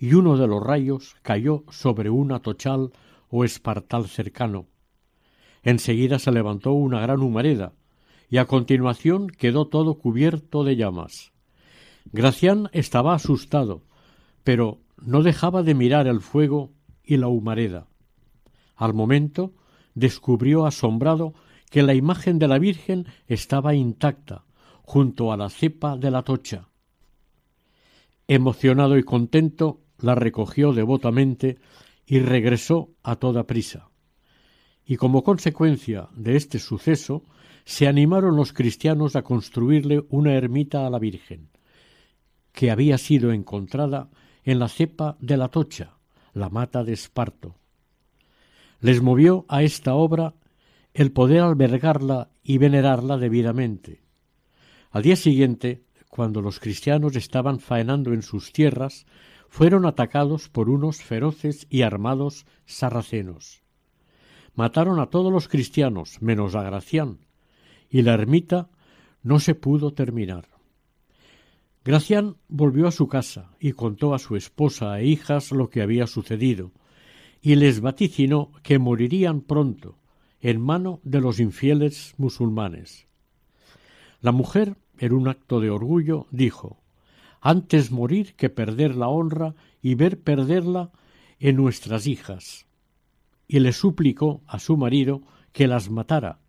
y 0.00 0.14
uno 0.14 0.36
de 0.36 0.48
los 0.48 0.60
rayos 0.60 1.14
cayó 1.22 1.62
sobre 1.70 2.10
un 2.10 2.32
atochal 2.32 2.90
o 3.30 3.44
espartal 3.44 4.08
cercano. 4.08 4.66
Enseguida 5.62 6.18
se 6.18 6.32
levantó 6.32 6.72
una 6.72 7.00
gran 7.00 7.20
humareda, 7.20 7.72
y 8.28 8.38
a 8.38 8.46
continuación 8.46 9.28
quedó 9.28 9.68
todo 9.68 9.94
cubierto 9.94 10.64
de 10.64 10.74
llamas. 10.74 11.30
Gracián 12.06 12.68
estaba 12.72 13.14
asustado, 13.14 13.84
pero 14.42 14.80
no 15.00 15.22
dejaba 15.22 15.62
de 15.62 15.74
mirar 15.74 16.08
el 16.08 16.20
fuego 16.20 16.72
y 17.06 17.16
la 17.16 17.28
humareda. 17.28 17.86
Al 18.74 18.92
momento 18.92 19.54
descubrió 19.94 20.66
asombrado 20.66 21.32
que 21.70 21.82
la 21.82 21.94
imagen 21.94 22.38
de 22.38 22.48
la 22.48 22.58
Virgen 22.58 23.06
estaba 23.26 23.74
intacta, 23.74 24.44
junto 24.82 25.32
a 25.32 25.36
la 25.36 25.48
cepa 25.48 25.96
de 25.96 26.10
la 26.10 26.22
tocha. 26.22 26.68
Emocionado 28.28 28.98
y 28.98 29.02
contento, 29.02 29.80
la 29.98 30.14
recogió 30.14 30.72
devotamente 30.72 31.58
y 32.06 32.18
regresó 32.18 32.90
a 33.02 33.16
toda 33.16 33.46
prisa. 33.46 33.88
Y 34.84 34.96
como 34.96 35.24
consecuencia 35.24 36.08
de 36.14 36.36
este 36.36 36.58
suceso, 36.58 37.24
se 37.64 37.88
animaron 37.88 38.36
los 38.36 38.52
cristianos 38.52 39.16
a 39.16 39.22
construirle 39.22 40.04
una 40.08 40.34
ermita 40.34 40.86
a 40.86 40.90
la 40.90 41.00
Virgen, 41.00 41.50
que 42.52 42.70
había 42.70 42.96
sido 42.96 43.32
encontrada 43.32 44.10
en 44.44 44.60
la 44.60 44.68
cepa 44.68 45.16
de 45.20 45.36
la 45.36 45.48
tocha, 45.48 45.95
la 46.36 46.50
mata 46.50 46.84
de 46.84 46.92
Esparto. 46.92 47.56
Les 48.80 49.00
movió 49.00 49.46
a 49.48 49.62
esta 49.62 49.94
obra 49.94 50.34
el 50.92 51.10
poder 51.10 51.40
albergarla 51.40 52.28
y 52.42 52.58
venerarla 52.58 53.16
debidamente. 53.16 54.02
Al 54.90 55.02
día 55.02 55.16
siguiente, 55.16 55.84
cuando 56.10 56.42
los 56.42 56.60
cristianos 56.60 57.16
estaban 57.16 57.58
faenando 57.58 58.12
en 58.12 58.20
sus 58.20 58.52
tierras, 58.52 59.06
fueron 59.48 59.86
atacados 59.86 60.50
por 60.50 60.68
unos 60.68 61.02
feroces 61.02 61.66
y 61.70 61.82
armados 61.82 62.44
sarracenos. 62.66 63.62
Mataron 64.54 65.00
a 65.00 65.06
todos 65.06 65.32
los 65.32 65.48
cristianos, 65.48 66.20
menos 66.20 66.54
a 66.54 66.62
Gracián, 66.62 67.20
y 67.88 68.02
la 68.02 68.12
ermita 68.12 68.68
no 69.22 69.40
se 69.40 69.54
pudo 69.54 69.94
terminar. 69.94 70.55
Gracián 71.86 72.34
volvió 72.48 72.88
a 72.88 72.90
su 72.90 73.06
casa 73.06 73.52
y 73.60 73.70
contó 73.70 74.12
a 74.12 74.18
su 74.18 74.34
esposa 74.34 74.98
e 74.98 75.06
hijas 75.06 75.52
lo 75.52 75.70
que 75.70 75.82
había 75.82 76.08
sucedido, 76.08 76.72
y 77.40 77.54
les 77.54 77.80
vaticinó 77.80 78.50
que 78.64 78.80
morirían 78.80 79.40
pronto, 79.40 79.96
en 80.40 80.60
mano 80.60 80.98
de 81.04 81.20
los 81.20 81.38
infieles 81.38 82.14
musulmanes. 82.16 83.06
La 84.20 84.32
mujer, 84.32 84.76
en 84.98 85.12
un 85.12 85.28
acto 85.28 85.60
de 85.60 85.70
orgullo, 85.70 86.26
dijo 86.32 86.82
antes 87.40 87.92
morir 87.92 88.34
que 88.34 88.50
perder 88.50 88.96
la 88.96 89.06
honra 89.06 89.54
y 89.80 89.94
ver 89.94 90.20
perderla 90.20 90.90
en 91.38 91.54
nuestras 91.54 92.08
hijas. 92.08 92.66
Y 93.46 93.60
le 93.60 93.72
suplicó 93.72 94.42
a 94.48 94.58
su 94.58 94.76
marido 94.76 95.22
que 95.52 95.68
las 95.68 95.88
matara. 95.88 96.40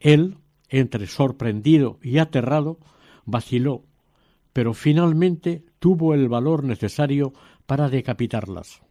Él, 0.00 0.38
entre 0.70 1.06
sorprendido 1.06 1.98
y 2.02 2.16
aterrado, 2.16 2.78
vaciló, 3.26 3.84
pero 4.58 4.74
finalmente 4.74 5.64
tuvo 5.78 6.14
el 6.14 6.28
valor 6.28 6.64
necesario 6.64 7.32
para 7.64 7.88
decapitarlas. 7.88 8.82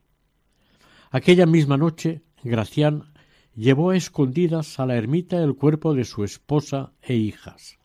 Aquella 1.12 1.46
misma 1.46 1.76
noche, 1.76 2.22
Gracián 2.42 3.12
llevó 3.54 3.90
a 3.90 3.98
escondidas 3.98 4.80
a 4.80 4.86
la 4.86 4.96
ermita 4.96 5.44
el 5.44 5.56
cuerpo 5.56 5.94
de 5.94 6.06
su 6.06 6.24
esposa 6.24 6.94
e 7.02 7.16
hijas, 7.16 7.80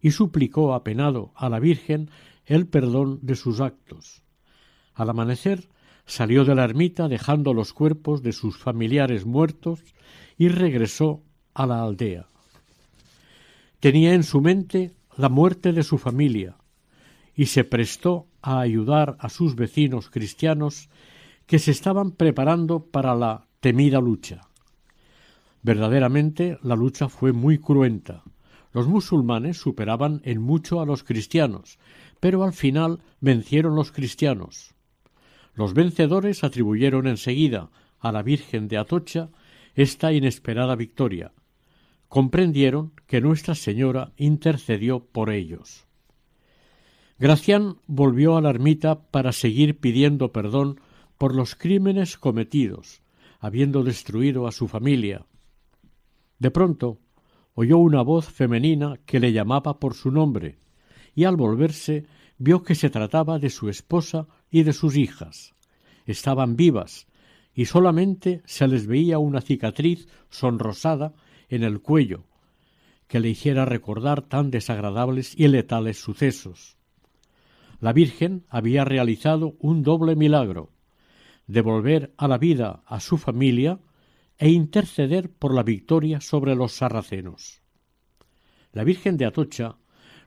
y 0.00 0.12
suplicó 0.12 0.72
apenado 0.72 1.32
a 1.34 1.48
la 1.48 1.58
Virgen 1.58 2.12
el 2.44 2.68
perdón 2.68 3.18
de 3.22 3.34
sus 3.34 3.60
actos. 3.60 4.22
Al 4.94 5.10
amanecer 5.10 5.68
salió 6.04 6.44
de 6.44 6.54
la 6.54 6.62
ermita 6.62 7.08
dejando 7.08 7.54
los 7.54 7.72
cuerpos 7.72 8.22
de 8.22 8.30
sus 8.30 8.56
familiares 8.56 9.26
muertos 9.26 9.82
y 10.38 10.46
regresó 10.46 11.24
a 11.54 11.66
la 11.66 11.82
aldea. 11.82 12.28
Tenía 13.80 14.14
en 14.14 14.22
su 14.22 14.40
mente 14.40 14.94
la 15.16 15.28
muerte 15.28 15.72
de 15.72 15.82
su 15.82 15.98
familia 15.98 16.58
y 17.36 17.46
se 17.46 17.64
prestó 17.64 18.26
a 18.40 18.60
ayudar 18.60 19.16
a 19.20 19.28
sus 19.28 19.54
vecinos 19.54 20.08
cristianos 20.08 20.88
que 21.46 21.58
se 21.58 21.70
estaban 21.70 22.12
preparando 22.12 22.86
para 22.86 23.14
la 23.14 23.46
temida 23.60 24.00
lucha. 24.00 24.48
Verdaderamente 25.62 26.58
la 26.62 26.74
lucha 26.74 27.08
fue 27.08 27.32
muy 27.32 27.58
cruenta. 27.58 28.24
Los 28.72 28.88
musulmanes 28.88 29.58
superaban 29.58 30.20
en 30.24 30.40
mucho 30.40 30.80
a 30.80 30.86
los 30.86 31.04
cristianos, 31.04 31.78
pero 32.20 32.42
al 32.42 32.52
final 32.52 33.00
vencieron 33.20 33.74
los 33.74 33.92
cristianos. 33.92 34.74
Los 35.54 35.74
vencedores 35.74 36.44
atribuyeron 36.44 37.06
enseguida 37.06 37.70
a 37.98 38.12
la 38.12 38.22
Virgen 38.22 38.68
de 38.68 38.78
Atocha 38.78 39.30
esta 39.74 40.12
inesperada 40.12 40.76
victoria. 40.76 41.32
Comprendieron 42.08 42.92
que 43.06 43.20
Nuestra 43.20 43.54
Señora 43.54 44.12
intercedió 44.16 45.00
por 45.00 45.30
ellos. 45.30 45.85
Gracián 47.18 47.78
volvió 47.86 48.36
a 48.36 48.40
la 48.40 48.50
ermita 48.50 49.00
para 49.10 49.32
seguir 49.32 49.78
pidiendo 49.78 50.32
perdón 50.32 50.80
por 51.16 51.34
los 51.34 51.54
crímenes 51.54 52.18
cometidos, 52.18 53.02
habiendo 53.40 53.82
destruido 53.82 54.46
a 54.46 54.52
su 54.52 54.68
familia, 54.68 55.26
de 56.38 56.50
pronto 56.50 56.98
oyó 57.54 57.78
una 57.78 58.02
voz 58.02 58.26
femenina 58.26 58.98
que 59.06 59.20
le 59.20 59.32
llamaba 59.32 59.80
por 59.80 59.94
su 59.94 60.10
nombre, 60.10 60.58
y 61.14 61.24
al 61.24 61.36
volverse 61.36 62.04
vio 62.38 62.62
que 62.62 62.74
se 62.74 62.90
trataba 62.90 63.38
de 63.38 63.48
su 63.48 63.70
esposa 63.70 64.26
y 64.50 64.62
de 64.62 64.74
sus 64.74 64.96
hijas. 64.96 65.54
Estaban 66.04 66.56
vivas, 66.56 67.06
y 67.54 67.64
solamente 67.64 68.42
se 68.44 68.68
les 68.68 68.86
veía 68.86 69.18
una 69.18 69.40
cicatriz 69.40 70.06
sonrosada 70.28 71.14
en 71.48 71.62
el 71.62 71.80
cuello, 71.80 72.24
que 73.08 73.20
le 73.20 73.30
hiciera 73.30 73.64
recordar 73.64 74.20
tan 74.20 74.50
desagradables 74.50 75.34
y 75.38 75.48
letales 75.48 75.98
sucesos. 75.98 76.75
La 77.80 77.92
Virgen 77.92 78.44
había 78.48 78.84
realizado 78.84 79.54
un 79.58 79.82
doble 79.82 80.16
milagro, 80.16 80.70
devolver 81.46 82.14
a 82.16 82.28
la 82.28 82.38
vida 82.38 82.82
a 82.86 83.00
su 83.00 83.18
familia 83.18 83.78
e 84.38 84.50
interceder 84.50 85.30
por 85.30 85.54
la 85.54 85.62
victoria 85.62 86.20
sobre 86.20 86.54
los 86.54 86.72
sarracenos. 86.72 87.62
La 88.72 88.84
Virgen 88.84 89.16
de 89.16 89.26
Atocha 89.26 89.76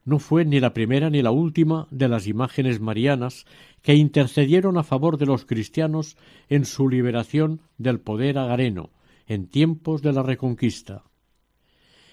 no 0.06 0.20
fue 0.20 0.46
ni 0.46 0.60
la 0.60 0.74
primera 0.74 1.10
ni 1.10 1.22
la 1.22 1.32
última 1.32 1.88
de 1.91 2.08
las 2.08 2.25
imágenes 2.27 2.79
marianas 2.79 3.46
que 3.82 3.96
intercedieron 3.96 4.77
a 4.77 4.84
favor 4.84 5.18
de 5.18 5.25
los 5.25 5.46
cristianos 5.46 6.18
en 6.48 6.65
su 6.65 6.89
liberación 6.89 7.62
del 7.77 8.00
poder 8.00 8.38
agareno 8.38 8.91
en 9.27 9.48
tiempos 9.48 10.01
de 10.01 10.13
la 10.13 10.24
Reconquista. 10.24 11.03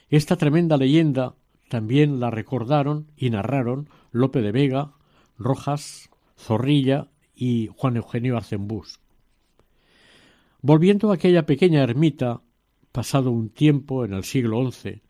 Esta 0.08 0.36
tremenda 0.36 0.76
leyenda 0.76 1.34
también 1.68 2.20
la 2.20 2.30
recordaron 2.30 3.10
y 3.16 3.30
narraron 3.30 3.88
Lope 4.12 4.42
de 4.42 4.52
Vega, 4.52 4.92
Rojas, 5.38 6.10
Zorrilla 6.38 7.08
y 7.34 7.68
Juan 7.76 7.96
Eugenio 7.96 8.36
Arcembús. 8.36 9.00
Volviendo 10.62 11.10
a 11.10 11.14
aquella 11.14 11.46
pequeña 11.46 11.82
ermita, 11.82 12.42
pasado 12.92 13.30
un 13.30 13.50
tiempo 13.50 14.04
en 14.04 14.14
el 14.14 14.24
siglo 14.24 14.70
XI, 14.70 15.02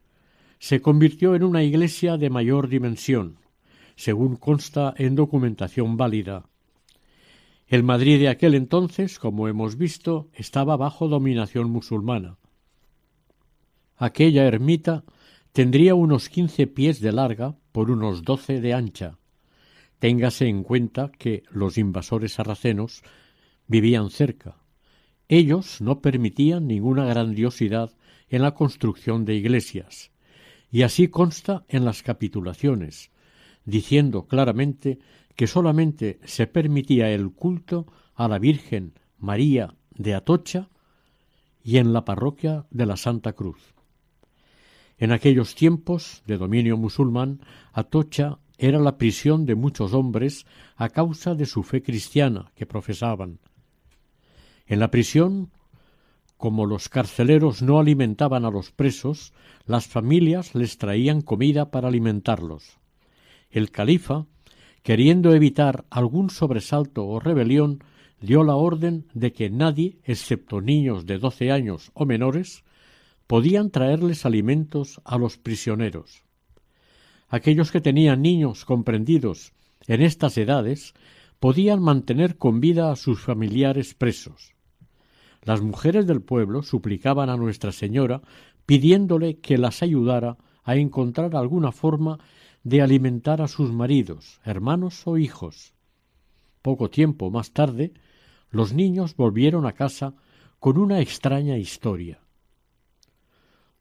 se 0.58 0.80
convirtió 0.80 1.34
en 1.34 1.44
una 1.44 1.62
iglesia 1.62 2.16
de 2.16 2.30
mayor 2.30 2.68
dimensión, 2.68 3.38
según 3.94 4.36
consta 4.36 4.94
en 4.96 5.14
documentación 5.14 5.96
válida. 5.96 6.46
El 7.68 7.82
Madrid 7.82 8.20
de 8.20 8.28
aquel 8.28 8.54
entonces, 8.54 9.18
como 9.18 9.48
hemos 9.48 9.76
visto, 9.76 10.28
estaba 10.34 10.76
bajo 10.76 11.08
dominación 11.08 11.70
musulmana. 11.70 12.38
Aquella 13.96 14.44
ermita 14.44 15.04
tendría 15.52 15.94
unos 15.94 16.28
quince 16.28 16.66
pies 16.66 17.00
de 17.00 17.12
larga 17.12 17.56
por 17.72 17.90
unos 17.90 18.22
doce 18.22 18.60
de 18.60 18.74
ancha. 18.74 19.18
Téngase 19.98 20.46
en 20.48 20.62
cuenta 20.62 21.10
que 21.10 21.42
los 21.50 21.78
invasores 21.78 22.34
sarracenos 22.34 23.02
vivían 23.66 24.10
cerca. 24.10 24.56
Ellos 25.28 25.80
no 25.80 26.00
permitían 26.00 26.66
ninguna 26.66 27.04
grandiosidad 27.06 27.92
en 28.28 28.42
la 28.42 28.54
construcción 28.54 29.24
de 29.24 29.34
iglesias, 29.34 30.12
y 30.70 30.82
así 30.82 31.08
consta 31.08 31.64
en 31.68 31.84
las 31.84 32.02
capitulaciones, 32.02 33.10
diciendo 33.64 34.26
claramente 34.26 34.98
que 35.34 35.46
solamente 35.46 36.18
se 36.24 36.46
permitía 36.46 37.10
el 37.10 37.32
culto 37.32 37.86
a 38.14 38.28
la 38.28 38.38
Virgen 38.38 38.94
María 39.18 39.74
de 39.90 40.14
Atocha 40.14 40.68
y 41.62 41.78
en 41.78 41.92
la 41.92 42.04
parroquia 42.04 42.66
de 42.70 42.86
la 42.86 42.96
Santa 42.96 43.32
Cruz. 43.32 43.74
En 44.98 45.12
aquellos 45.12 45.54
tiempos 45.54 46.22
de 46.26 46.38
dominio 46.38 46.76
musulmán, 46.76 47.40
Atocha 47.72 48.38
era 48.58 48.78
la 48.78 48.98
prisión 48.98 49.46
de 49.46 49.54
muchos 49.54 49.92
hombres 49.92 50.46
a 50.76 50.88
causa 50.88 51.34
de 51.34 51.46
su 51.46 51.62
fe 51.62 51.82
cristiana 51.82 52.52
que 52.54 52.66
profesaban. 52.66 53.38
En 54.66 54.80
la 54.80 54.90
prisión 54.90 55.50
como 56.36 56.66
los 56.66 56.88
carceleros 56.88 57.62
no 57.62 57.78
alimentaban 57.78 58.44
a 58.44 58.50
los 58.50 58.70
presos, 58.70 59.32
las 59.64 59.86
familias 59.86 60.54
les 60.54 60.78
traían 60.78 61.22
comida 61.22 61.70
para 61.70 61.88
alimentarlos. 61.88 62.78
El 63.50 63.70
califa, 63.70 64.26
queriendo 64.82 65.34
evitar 65.34 65.86
algún 65.88 66.30
sobresalto 66.30 67.06
o 67.06 67.20
rebelión, 67.20 67.82
dio 68.20 68.44
la 68.44 68.54
orden 68.54 69.06
de 69.14 69.32
que 69.32 69.48
nadie, 69.50 69.98
excepto 70.04 70.60
niños 70.60 71.06
de 71.06 71.18
doce 71.18 71.50
años 71.50 71.90
o 71.94 72.04
menores, 72.04 72.64
podían 73.26 73.70
traerles 73.70 74.26
alimentos 74.26 75.00
a 75.04 75.18
los 75.18 75.38
prisioneros. 75.38 76.25
Aquellos 77.28 77.72
que 77.72 77.80
tenían 77.80 78.22
niños 78.22 78.64
comprendidos 78.64 79.52
en 79.86 80.02
estas 80.02 80.38
edades 80.38 80.94
podían 81.40 81.82
mantener 81.82 82.36
con 82.36 82.60
vida 82.60 82.90
a 82.90 82.96
sus 82.96 83.20
familiares 83.20 83.94
presos. 83.94 84.54
Las 85.42 85.60
mujeres 85.60 86.06
del 86.06 86.22
pueblo 86.22 86.62
suplicaban 86.62 87.30
a 87.30 87.36
Nuestra 87.36 87.72
Señora 87.72 88.22
pidiéndole 88.64 89.38
que 89.38 89.58
las 89.58 89.82
ayudara 89.82 90.38
a 90.64 90.76
encontrar 90.76 91.36
alguna 91.36 91.72
forma 91.72 92.18
de 92.64 92.82
alimentar 92.82 93.40
a 93.40 93.48
sus 93.48 93.72
maridos, 93.72 94.40
hermanos 94.44 95.06
o 95.06 95.18
hijos. 95.18 95.72
Poco 96.62 96.90
tiempo 96.90 97.30
más 97.30 97.52
tarde, 97.52 97.92
los 98.50 98.72
niños 98.72 99.14
volvieron 99.14 99.66
a 99.66 99.72
casa 99.72 100.14
con 100.58 100.78
una 100.78 101.00
extraña 101.00 101.58
historia. 101.58 102.18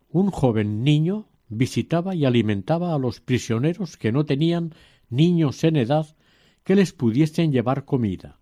Un 0.09 0.29
joven 0.29 0.83
niño 0.83 1.27
visitaba 1.49 2.15
y 2.15 2.25
alimentaba 2.25 2.93
a 2.93 2.99
los 2.99 3.21
prisioneros 3.21 3.97
que 3.97 4.11
no 4.11 4.25
tenían 4.25 4.73
niños 5.09 5.63
en 5.63 5.75
edad 5.75 6.15
que 6.63 6.75
les 6.75 6.93
pudiesen 6.93 7.51
llevar 7.51 7.85
comida. 7.85 8.39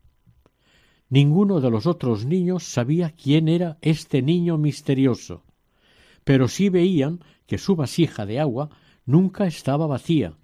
Ninguno 1.10 1.62
de 1.62 1.70
los 1.70 1.86
otros 1.86 2.26
niños 2.26 2.64
sabía 2.64 3.12
quién 3.12 3.48
era 3.48 3.78
este 3.82 4.22
niño 4.22 4.58
misterioso, 4.58 5.44
pero 6.24 6.48
sí 6.48 6.70
veían 6.70 7.20
que 7.46 7.58
su 7.58 7.76
vasija 7.76 8.26
de 8.26 8.40
agua 8.40 8.70
nunca 9.06 9.46
estaba 9.46 9.86
vacía, 9.86 10.38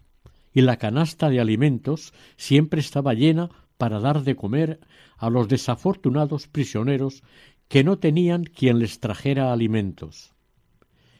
y 0.54 0.62
la 0.62 0.78
canasta 0.78 1.30
de 1.30 1.40
alimentos 1.40 2.14
siempre 2.36 2.82
estaba 2.82 3.14
llena 3.14 3.50
para 3.78 4.00
dar 4.00 4.24
de 4.24 4.36
comer 4.36 4.80
a 5.18 5.30
los 5.30 5.48
desafortunados 5.48 6.48
prisioneros 6.48 7.24
que 7.70 7.84
no 7.84 7.98
tenían 7.98 8.44
quien 8.44 8.80
les 8.80 9.00
trajera 9.00 9.54
alimentos. 9.54 10.34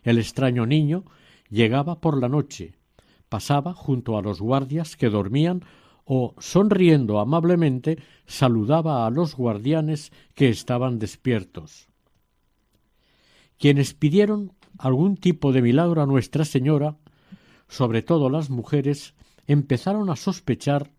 El 0.04 0.18
extraño 0.18 0.66
niño 0.66 1.06
llegaba 1.50 2.00
por 2.00 2.20
la 2.20 2.30
noche, 2.30 2.76
pasaba 3.28 3.74
junto 3.74 4.18
a 4.18 4.22
los 4.22 4.42
guardias 4.42 4.96
que 4.96 5.10
dormían 5.10 5.64
o, 6.06 6.34
sonriendo 6.40 7.20
amablemente, 7.20 8.00
saludaba 8.26 9.06
a 9.06 9.10
los 9.10 9.36
guardianes 9.36 10.12
que 10.34 10.50
estaban 10.50 10.98
despiertos. 10.98 11.88
Quienes 13.58 13.94
pidieron 13.94 14.54
algún 14.78 15.18
tipo 15.18 15.52
de 15.52 15.62
milagro 15.62 16.02
a 16.02 16.06
Nuestra 16.06 16.46
Señora, 16.46 16.98
sobre 17.68 18.02
todo 18.02 18.30
las 18.30 18.50
mujeres, 18.50 19.14
empezaron 19.48 20.10
a 20.10 20.16
sospechar 20.16 20.92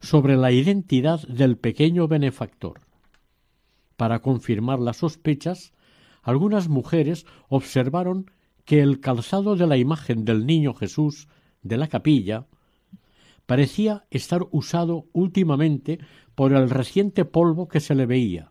sobre 0.00 0.36
la 0.36 0.52
identidad 0.52 1.26
del 1.26 1.56
pequeño 1.56 2.06
benefactor. 2.06 2.80
Para 3.96 4.20
confirmar 4.20 4.80
las 4.80 4.98
sospechas, 4.98 5.72
algunas 6.22 6.68
mujeres 6.68 7.26
observaron 7.48 8.30
que 8.64 8.80
el 8.80 9.00
calzado 9.00 9.56
de 9.56 9.66
la 9.66 9.76
imagen 9.76 10.24
del 10.24 10.46
niño 10.46 10.74
Jesús 10.74 11.28
de 11.62 11.76
la 11.76 11.88
capilla 11.88 12.46
parecía 13.46 14.06
estar 14.10 14.46
usado 14.50 15.06
últimamente 15.12 15.98
por 16.34 16.52
el 16.52 16.70
reciente 16.70 17.24
polvo 17.24 17.68
que 17.68 17.80
se 17.80 17.94
le 17.94 18.06
veía. 18.06 18.50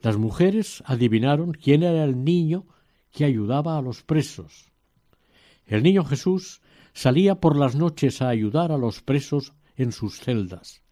Las 0.00 0.16
mujeres 0.16 0.82
adivinaron 0.86 1.52
quién 1.52 1.84
era 1.84 2.02
el 2.04 2.24
niño 2.24 2.66
que 3.12 3.24
ayudaba 3.24 3.78
a 3.78 3.82
los 3.82 4.02
presos. 4.02 4.72
El 5.66 5.82
niño 5.84 6.04
Jesús 6.04 6.60
salía 6.92 7.36
por 7.36 7.56
las 7.56 7.76
noches 7.76 8.20
a 8.20 8.28
ayudar 8.28 8.72
a 8.72 8.78
los 8.78 9.00
presos 9.02 9.52
en 9.76 9.92
sus 9.92 10.18
celdas. 10.18 10.82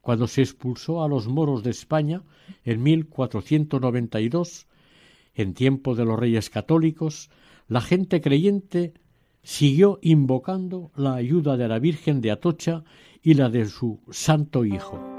Cuando 0.00 0.26
se 0.26 0.40
expulsó 0.42 1.02
a 1.04 1.08
los 1.08 1.28
moros 1.28 1.62
de 1.62 1.70
España 1.70 2.22
en 2.64 2.82
1492, 2.82 4.66
en 5.34 5.54
tiempo 5.54 5.94
de 5.94 6.04
los 6.04 6.18
reyes 6.18 6.50
católicos, 6.50 7.30
la 7.72 7.80
gente 7.80 8.20
creyente 8.20 8.92
siguió 9.42 9.98
invocando 10.02 10.90
la 10.94 11.14
ayuda 11.14 11.56
de 11.56 11.68
la 11.68 11.78
Virgen 11.78 12.20
de 12.20 12.30
Atocha 12.30 12.84
y 13.22 13.32
la 13.32 13.48
de 13.48 13.64
su 13.64 13.98
Santo 14.10 14.66
Hijo. 14.66 15.11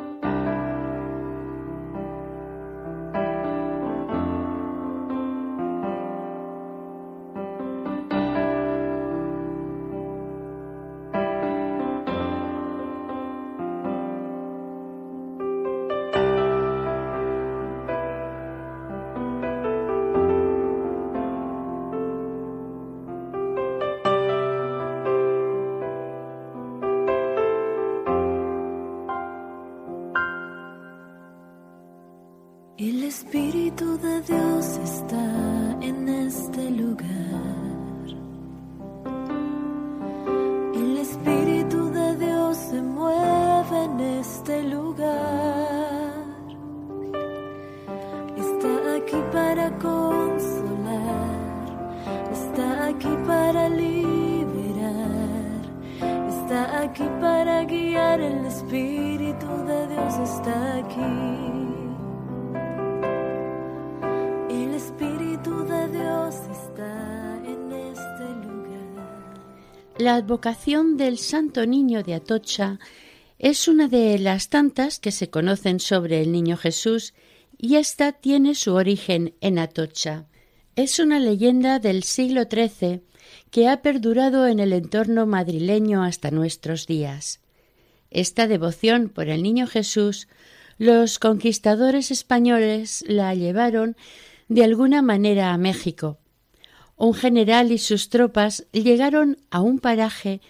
el 57.72 58.46
Espíritu 58.46 59.48
de 59.66 59.88
Dios 59.88 60.14
está 60.22 60.78
aquí. 60.78 61.00
El 64.50 64.74
Espíritu 64.74 65.64
de 65.64 65.88
Dios 65.88 66.36
está 66.52 67.42
en 67.46 67.72
este 67.72 68.26
lugar. 68.46 69.44
La 69.98 70.16
advocación 70.16 70.98
del 70.98 71.18
Santo 71.18 71.66
Niño 71.66 72.04
de 72.04 72.16
Atocha 72.16 72.80
es 73.40 73.70
una 73.70 73.88
de 73.88 74.20
las 74.20 74.50
tantas 74.50 75.00
que 75.00 75.12
se 75.12 75.30
conocen 75.30 75.80
sobre 75.80 76.22
el 76.22 76.34
Niño 76.34 76.58
Jesús 76.58 77.14
y 77.58 77.76
esta 77.76 78.12
tiene 78.12 78.56
su 78.56 78.74
origen 78.74 79.36
en 79.40 79.58
Atocha. 79.58 80.26
Es 80.76 81.00
una 81.00 81.20
leyenda 81.20 81.80
del 81.80 82.04
siglo 82.04 82.44
XIII 82.44 83.04
que 83.52 83.70
ha 83.70 83.82
perdurado 83.82 84.48
en 84.48 84.60
el 84.60 84.74
entorno 84.74 85.26
madrileño 85.26 86.04
hasta 86.04 86.30
nuestros 86.30 86.88
días. 86.88 87.40
Esta 88.14 88.48
devoción 88.48 89.10
por 89.10 89.28
el 89.28 89.42
Niño 89.42 89.66
Jesús 89.66 90.28
los 90.78 91.18
conquistadores 91.18 92.12
españoles 92.12 93.04
la 93.08 93.34
llevaron 93.34 93.98
de 94.50 94.64
alguna 94.64 95.02
manera 95.02 95.52
a 95.52 95.58
México. 95.58 96.20
Un 96.96 97.16
general 97.16 97.72
y 97.72 97.80
sus 97.80 98.10
tropas 98.10 98.68
llegaron 98.72 99.40
a 99.50 99.62
un 99.62 99.80
paraje 99.80 100.42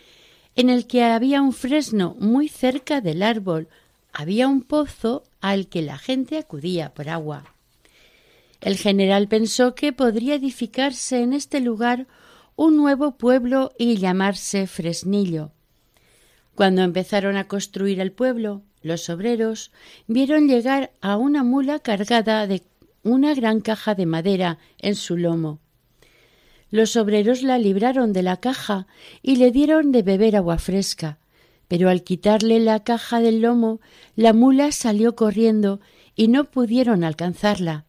en 0.56 0.70
el 0.70 0.88
que 0.88 1.04
había 1.04 1.42
un 1.42 1.54
fresno 1.54 2.18
muy 2.20 2.50
cerca 2.50 3.00
del 3.00 3.24
árbol, 3.24 3.70
había 4.12 4.50
un 4.50 4.62
pozo 4.62 5.24
al 5.40 5.68
que 5.68 5.82
la 5.82 5.98
gente 5.98 6.38
acudía 6.38 6.94
por 6.94 7.08
agua. 7.08 7.46
El 8.60 8.76
general 8.76 9.30
pensó 9.30 9.74
que 9.74 9.94
podría 9.94 10.36
edificarse 10.36 11.22
en 11.22 11.32
este 11.32 11.62
lugar 11.62 12.08
un 12.58 12.76
nuevo 12.76 13.18
pueblo 13.18 13.72
y 13.80 13.96
llamarse 13.96 14.68
Fresnillo. 14.68 15.53
Cuando 16.56 16.84
empezaron 16.84 17.36
a 17.38 17.48
construir 17.48 18.00
el 18.00 18.12
pueblo, 18.12 18.62
los 18.82 19.10
obreros 19.10 19.72
vieron 20.08 20.48
llegar 20.48 20.92
a 21.02 21.18
una 21.18 21.44
mula 21.44 21.80
cargada 21.80 22.46
de 22.48 22.64
una 23.04 23.34
gran 23.34 23.60
caja 23.60 23.96
de 23.96 24.06
madera 24.06 24.60
en 24.78 24.96
su 24.96 25.18
lomo. 25.18 25.60
Los 26.70 26.96
obreros 26.96 27.44
la 27.44 27.58
libraron 27.58 28.14
de 28.14 28.24
la 28.24 28.38
caja 28.38 28.88
y 29.22 29.36
le 29.38 29.52
dieron 29.52 29.92
de 29.92 30.04
beber 30.04 30.36
agua 30.36 30.58
fresca, 30.58 31.20
pero 31.68 31.90
al 31.90 32.04
quitarle 32.04 32.60
la 32.60 32.84
caja 32.84 33.20
del 33.20 33.42
lomo, 33.42 33.80
la 34.16 34.34
mula 34.34 34.72
salió 34.72 35.16
corriendo 35.16 35.80
y 36.16 36.28
no 36.28 36.46
pudieron 36.46 37.04
alcanzarla. 37.04 37.86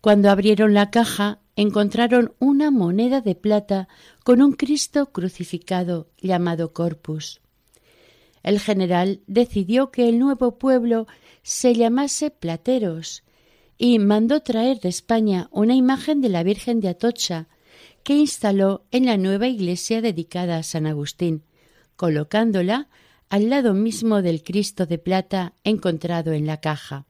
Cuando 0.00 0.30
abrieron 0.30 0.74
la 0.74 0.90
caja, 0.90 1.38
encontraron 1.56 2.34
una 2.38 2.70
moneda 2.70 3.20
de 3.20 3.34
plata 3.34 3.88
con 4.24 4.42
un 4.42 4.52
Cristo 4.52 5.12
crucificado 5.12 6.08
llamado 6.18 6.72
Corpus. 6.72 7.40
El 8.42 8.58
general 8.58 9.20
decidió 9.26 9.90
que 9.90 10.08
el 10.08 10.18
nuevo 10.18 10.58
pueblo 10.58 11.06
se 11.42 11.74
llamase 11.74 12.30
Plateros 12.30 13.22
y 13.78 13.98
mandó 13.98 14.40
traer 14.40 14.80
de 14.80 14.88
España 14.88 15.48
una 15.50 15.74
imagen 15.74 16.20
de 16.20 16.28
la 16.28 16.42
Virgen 16.42 16.80
de 16.80 16.88
Atocha 16.88 17.48
que 18.02 18.16
instaló 18.16 18.84
en 18.90 19.06
la 19.06 19.16
nueva 19.16 19.46
iglesia 19.46 20.00
dedicada 20.00 20.56
a 20.56 20.62
San 20.62 20.86
Agustín, 20.86 21.44
colocándola 21.96 22.88
al 23.28 23.48
lado 23.48 23.74
mismo 23.74 24.22
del 24.22 24.42
Cristo 24.42 24.86
de 24.86 24.98
plata 24.98 25.54
encontrado 25.64 26.32
en 26.32 26.46
la 26.46 26.60
caja. 26.60 27.06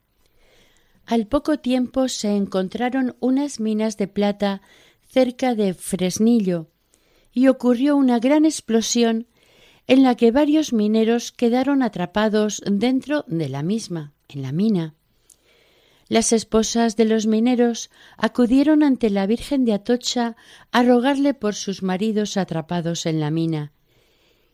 Al 1.07 1.27
poco 1.27 1.59
tiempo 1.59 2.09
se 2.09 2.37
encontraron 2.37 3.17
unas 3.21 3.61
minas 3.61 3.97
de 3.97 4.09
plata 4.09 4.63
cerca 5.09 5.55
de 5.55 5.75
Fresnillo 5.75 6.69
y 7.33 7.49
ocurrió 7.49 7.97
una 7.97 8.19
gran 8.19 8.45
explosión 8.45 9.27
en 9.87 10.03
la 10.03 10.15
que 10.17 10.31
varios 10.31 10.73
mineros 10.73 11.33
quedaron 11.33 11.83
atrapados 11.83 12.63
dentro 12.67 13.25
de 13.27 13.49
la 13.49 13.63
misma, 13.63 14.13
en 14.29 14.43
la 14.43 14.53
mina. 14.53 14.95
Las 16.09 16.33
esposas 16.33 16.97
de 16.97 17.05
los 17.05 17.27
mineros 17.27 17.91
acudieron 18.17 18.83
ante 18.83 19.11
la 19.11 19.27
Virgen 19.27 19.65
de 19.65 19.73
Atocha 19.73 20.37
a 20.71 20.83
rogarle 20.83 21.35
por 21.35 21.55
sus 21.55 21.83
maridos 21.83 22.37
atrapados 22.37 23.07
en 23.07 23.19
la 23.19 23.31
mina, 23.31 23.73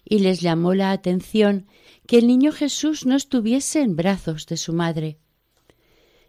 y 0.04 0.20
les 0.20 0.40
llamó 0.40 0.74
la 0.74 0.92
atención 0.92 1.66
que 2.06 2.18
el 2.18 2.26
niño 2.26 2.52
Jesús 2.52 3.06
no 3.06 3.16
estuviese 3.16 3.80
en 3.82 3.96
brazos 3.96 4.46
de 4.46 4.56
su 4.56 4.72
madre. 4.72 5.18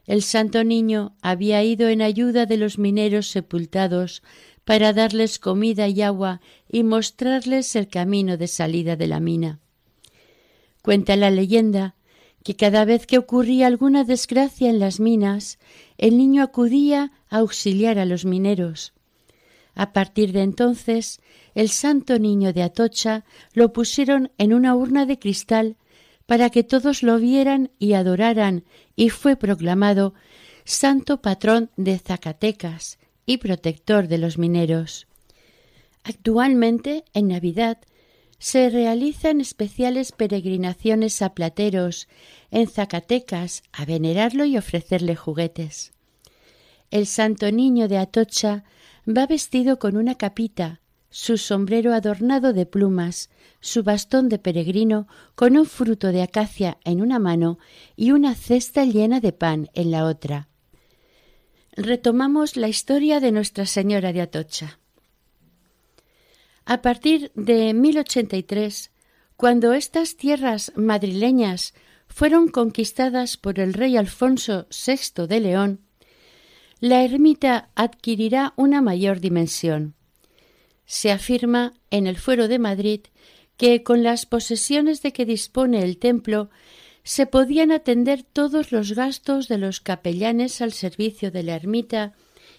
El 0.09 0.23
santo 0.23 0.63
niño 0.63 1.13
había 1.21 1.63
ido 1.63 1.87
en 1.87 2.01
ayuda 2.01 2.47
de 2.47 2.57
los 2.57 2.79
mineros 2.79 3.27
sepultados 3.27 4.23
para 4.65 4.91
darles 4.91 5.37
comida 5.37 5.87
y 5.87 6.01
agua 6.01 6.41
y 6.67 6.81
mostrarles 6.81 7.75
el 7.75 7.89
camino 7.89 8.35
de 8.35 8.47
salida 8.47 8.95
de 8.95 9.05
la 9.05 9.19
mina. 9.19 9.59
Cuenta 10.81 11.15
la 11.15 11.29
leyenda 11.29 11.93
que 12.43 12.55
cada 12.55 12.85
vez 12.85 13.05
que 13.05 13.19
ocurría 13.19 13.67
alguna 13.67 14.03
desgracia 14.03 14.71
en 14.71 14.79
las 14.79 14.99
minas, 14.99 15.59
el 15.99 16.17
niño 16.17 16.41
acudía 16.41 17.11
a 17.29 17.37
auxiliar 17.37 17.99
a 17.99 18.05
los 18.05 18.25
mineros. 18.25 18.93
A 19.75 19.93
partir 19.93 20.31
de 20.31 20.41
entonces, 20.41 21.21
el 21.53 21.69
santo 21.69 22.17
niño 22.17 22.51
de 22.51 22.63
Atocha 22.63 23.25
lo 23.53 23.73
pusieron 23.73 24.31
en 24.39 24.55
una 24.55 24.75
urna 24.75 25.05
de 25.05 25.19
cristal 25.19 25.77
para 26.29 26.51
que 26.51 26.63
todos 26.63 27.01
lo 27.01 27.17
vieran 27.17 27.71
y 27.79 27.93
adoraran, 27.93 28.63
y 28.95 29.09
fue 29.09 29.35
proclamado 29.35 30.13
santo 30.63 31.23
patrón 31.23 31.71
de 31.75 31.97
Zacatecas, 31.97 32.99
y 33.25 33.37
protector 33.37 34.07
de 34.07 34.19
los 34.19 34.37
mineros. 34.37 35.07
Actualmente, 36.03 37.03
en 37.15 37.29
Navidad, 37.29 37.79
se 38.37 38.69
realizan 38.69 39.41
especiales 39.41 40.11
peregrinaciones 40.11 41.19
a 41.23 41.33
plateros 41.33 42.07
en 42.51 42.67
Zacatecas 42.67 43.63
a 43.71 43.85
venerarlo 43.85 44.45
y 44.45 44.55
ofrecerle 44.55 45.15
juguetes. 45.15 45.93
El 46.91 47.07
Santo 47.07 47.51
Niño 47.51 47.87
de 47.87 47.97
Atocha 47.97 48.65
va 49.07 49.25
vestido 49.25 49.79
con 49.79 49.97
una 49.97 50.13
capita, 50.13 50.79
su 51.09 51.37
sombrero 51.37 51.93
adornado 51.93 52.53
de 52.53 52.65
plumas, 52.65 53.29
su 53.61 53.83
bastón 53.83 54.29
de 54.29 54.39
peregrino 54.39 55.07
con 55.35 55.57
un 55.57 55.65
fruto 55.65 56.11
de 56.11 56.21
acacia 56.21 56.77
en 56.83 57.01
una 57.01 57.19
mano 57.19 57.59
y 57.95 58.11
una 58.11 58.35
cesta 58.35 58.85
llena 58.85 59.19
de 59.19 59.33
pan 59.33 59.69
en 59.73 59.91
la 59.91 60.05
otra 60.05 60.49
retomamos 61.79 62.57
la 62.57 62.67
historia 62.67 63.19
de 63.19 63.31
Nuestra 63.31 63.65
Señora 63.65 64.11
de 64.11 64.21
Atocha. 64.21 64.79
A 66.65 66.81
partir 66.81 67.31
de 67.35 67.73
1083, 67.73 68.91
cuando 69.37 69.73
estas 69.73 70.17
tierras 70.17 70.73
madrileñas 70.75 71.73
fueron 72.07 72.49
conquistadas 72.49 73.37
por 73.37 73.59
el 73.59 73.73
rey 73.73 73.95
Alfonso 73.97 74.67
VI 74.69 75.27
de 75.27 75.39
León, 75.39 75.81
la 76.81 77.03
ermita 77.03 77.69
adquirirá 77.75 78.53
una 78.57 78.81
mayor 78.81 79.19
dimensión. 79.19 79.95
Se 80.89 81.11
afirma 81.11 81.73
en 81.91 82.07
el 82.07 82.17
Fuero 82.17 82.47
de 82.47 82.57
Madrid 82.57 83.01
que 83.57 83.83
con 83.83 84.01
las 84.01 84.25
posesiones 84.25 85.03
de 85.03 85.13
que 85.13 85.23
dispone 85.23 85.83
el 85.83 85.99
templo 85.99 86.49
se 87.03 87.27
podían 87.27 87.71
atender 87.71 88.23
todos 88.23 88.71
los 88.71 88.93
gastos 88.93 89.47
de 89.47 89.59
los 89.59 89.81
capellanes 89.81 90.61
al 90.61 90.73
servicio 90.73 91.29
de 91.29 91.43
la 91.43 91.53
ermita 91.53 92.13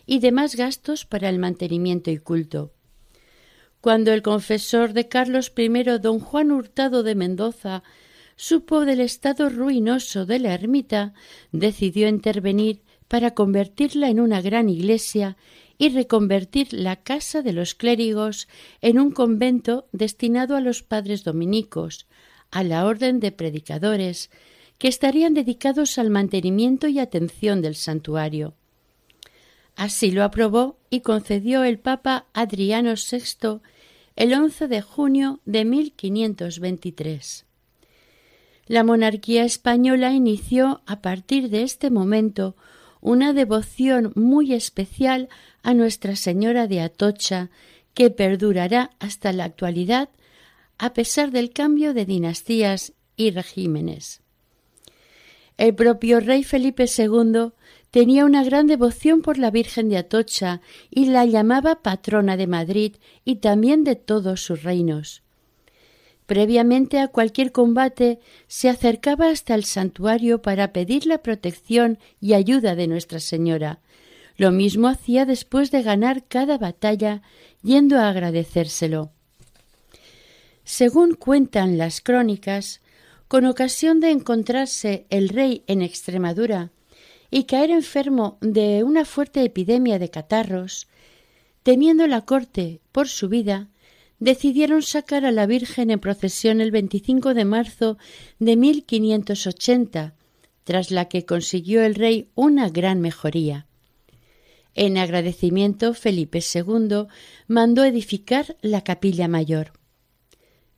y 0.07 0.21
demás 0.21 0.55
gastos 0.55 1.05
para 1.05 1.29
el 1.29 1.40
mantenimiento 1.40 2.12
y 2.12 2.19
culto. 2.19 2.73
Cuando 3.81 4.12
el 4.12 4.23
confesor 4.23 4.93
de 4.93 5.09
Carlos 5.09 5.53
I, 5.57 5.69
don 6.01 6.21
Juan 6.21 6.53
Hurtado 6.53 7.03
de 7.03 7.16
Mendoza, 7.16 7.83
supo 8.37 8.85
del 8.85 9.01
estado 9.01 9.49
ruinoso 9.49 10.25
de 10.25 10.38
la 10.38 10.55
ermita, 10.55 11.14
decidió 11.51 12.07
intervenir 12.07 12.83
para 13.09 13.35
convertirla 13.35 14.09
en 14.09 14.21
una 14.21 14.40
gran 14.40 14.69
iglesia 14.69 15.37
y 15.81 15.88
reconvertir 15.88 16.75
la 16.75 16.97
casa 16.97 17.40
de 17.40 17.55
los 17.55 17.75
clérigos 17.75 18.49
en 18.83 18.99
un 18.99 19.12
convento 19.12 19.88
destinado 19.93 20.55
a 20.55 20.61
los 20.61 20.83
padres 20.83 21.25
dominicos, 21.25 22.07
a 22.51 22.62
la 22.62 22.85
orden 22.85 23.19
de 23.19 23.33
predicadores 23.33 24.31
que 24.77 24.88
estarían 24.88 25.33
dedicados 25.33 25.97
al 25.97 26.11
mantenimiento 26.11 26.87
y 26.87 26.99
atención 26.99 27.62
del 27.62 27.77
santuario. 27.77 28.53
Así 29.75 30.11
lo 30.11 30.23
aprobó 30.23 30.77
y 30.90 31.01
concedió 31.01 31.64
el 31.64 31.79
Papa 31.79 32.27
Adriano 32.35 32.93
VI 32.93 33.61
el 34.16 34.35
11 34.35 34.69
de 34.69 34.83
junio 34.83 35.40
de 35.47 35.64
1523. 35.64 37.47
La 38.66 38.85
monarquía 38.85 39.45
española 39.45 40.12
inició 40.12 40.83
a 40.85 41.01
partir 41.01 41.49
de 41.49 41.62
este 41.62 41.88
momento 41.88 42.55
una 43.01 43.33
devoción 43.33 44.12
muy 44.14 44.53
especial 44.53 45.29
a 45.62 45.75
Nuestra 45.75 46.16
Señora 46.16 46.66
de 46.66 46.81
Atocha 46.81 47.51
que 47.94 48.11
perdurará 48.11 48.90
hasta 48.99 49.33
la 49.33 49.44
actualidad 49.44 50.09
a 50.79 50.94
pesar 50.94 51.31
del 51.31 51.51
cambio 51.51 51.92
de 51.92 52.07
dinastías 52.07 52.92
y 53.16 53.31
regímenes. 53.31 54.23
El 55.59 55.75
propio 55.75 56.20
rey 56.20 56.42
Felipe 56.42 56.87
II 56.87 57.53
tenía 57.90 58.25
una 58.25 58.42
gran 58.44 58.66
devoción 58.66 59.20
por 59.20 59.37
la 59.37 59.51
Virgen 59.51 59.90
de 59.90 59.99
Atocha 59.99 60.62
y 60.88 61.07
la 61.07 61.27
llamaba 61.27 61.83
patrona 61.83 62.38
de 62.38 62.46
Madrid 62.46 62.96
y 63.27 63.37
también 63.37 63.85
de 63.85 63.96
todos 63.96 64.40
sus 64.40 64.62
reinos. 64.62 65.23
Previamente 66.25 67.01
a 67.01 67.09
cualquier 67.09 67.51
combate 67.53 68.20
se 68.46 68.68
acercaba 68.68 69.29
hasta 69.29 69.55
el 69.55 69.64
santuario 69.64 70.40
para 70.40 70.73
pedir 70.73 71.05
la 71.05 71.18
protección 71.18 71.99
y 72.20 72.35
ayuda 72.35 72.75
de 72.75 72.87
Nuestra 72.87 73.18
Señora. 73.18 73.81
Lo 74.40 74.53
mismo 74.53 74.88
hacía 74.88 75.26
después 75.26 75.70
de 75.70 75.83
ganar 75.83 76.24
cada 76.26 76.57
batalla, 76.57 77.20
yendo 77.62 77.98
a 77.98 78.09
agradecérselo. 78.09 79.11
Según 80.64 81.12
cuentan 81.12 81.76
las 81.76 82.00
crónicas, 82.00 82.81
con 83.29 83.44
ocasión 83.44 84.00
de 84.00 84.12
encontrarse 84.12 85.05
el 85.11 85.29
rey 85.29 85.62
en 85.66 85.83
Extremadura 85.83 86.70
y 87.31 87.44
caer 87.44 87.70
enfermo 87.70 88.38
de 88.40 88.83
una 88.83 89.05
fuerte 89.05 89.44
epidemia 89.44 89.98
de 89.98 90.09
catarros, 90.09 90.88
temiendo 91.62 92.07
la 92.07 92.22
corte 92.22 92.81
por 92.92 93.09
su 93.09 93.29
vida, 93.29 93.68
decidieron 94.20 94.81
sacar 94.81 95.26
a 95.26 95.33
la 95.33 95.44
Virgen 95.44 95.90
en 95.90 96.00
procesión 96.00 96.62
el 96.62 96.70
25 96.70 97.35
de 97.35 97.44
marzo 97.44 97.98
de 98.38 98.57
1580, 98.57 100.14
tras 100.64 100.90
la 100.90 101.11
que 101.11 101.26
consiguió 101.26 101.83
el 101.83 101.94
rey 101.94 102.31
una 102.37 102.70
gran 102.70 103.03
mejoría. 103.03 103.66
En 104.74 104.98
agradecimiento, 104.98 105.94
Felipe 105.94 106.40
II 106.40 107.06
mandó 107.46 107.85
edificar 107.85 108.56
la 108.62 108.83
capilla 108.83 109.28
mayor. 109.28 109.72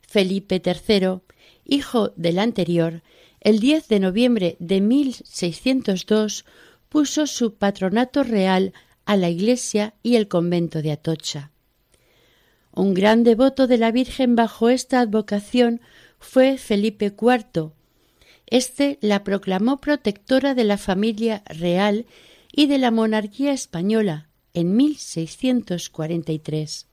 Felipe 0.01 0.61
III, 0.63 1.21
hijo 1.65 2.09
del 2.15 2.39
anterior, 2.39 3.03
el 3.39 3.59
10 3.59 3.87
de 3.87 3.99
noviembre 3.99 4.55
de 4.59 4.81
1602 4.81 6.45
puso 6.89 7.27
su 7.27 7.55
patronato 7.55 8.23
real 8.23 8.73
a 9.05 9.17
la 9.17 9.29
iglesia 9.29 9.93
y 10.01 10.15
el 10.15 10.27
convento 10.27 10.81
de 10.81 10.91
Atocha. 10.91 11.51
Un 12.71 12.93
gran 12.93 13.23
devoto 13.23 13.67
de 13.67 13.77
la 13.77 13.91
Virgen 13.91 14.35
bajo 14.35 14.69
esta 14.69 14.99
advocación 14.99 15.81
fue 16.19 16.57
Felipe 16.57 17.07
IV. 17.07 17.71
Este 18.47 18.97
la 19.01 19.23
proclamó 19.23 19.79
protectora 19.79 20.55
de 20.55 20.63
la 20.63 20.77
familia 20.77 21.43
real 21.45 22.05
y 22.53 22.67
de 22.67 22.77
la 22.77 22.91
monarquía 22.91 23.51
española 23.51 24.29
en 24.53 24.77
1643. 24.77 26.87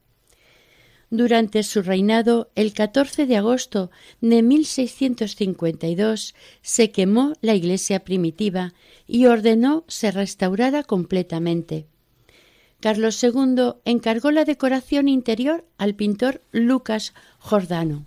Durante 1.11 1.63
su 1.65 1.83
reinado, 1.83 2.51
el 2.55 2.73
14 2.73 3.27
de 3.27 3.37
agosto 3.37 3.91
de 4.21 4.43
1652, 4.43 6.35
se 6.63 6.91
quemó 6.93 7.33
la 7.41 7.55
iglesia 7.55 8.05
primitiva 8.05 8.75
y 9.07 9.27
ordenó 9.27 9.85
se 9.89 10.13
restaurara 10.13 10.85
completamente. 10.85 11.87
Carlos 12.79 13.23
II 13.23 13.73
encargó 13.85 14.31
la 14.31 14.45
decoración 14.45 15.09
interior 15.09 15.67
al 15.77 15.95
pintor 15.95 16.43
Lucas 16.53 17.13
Jordano. 17.39 18.07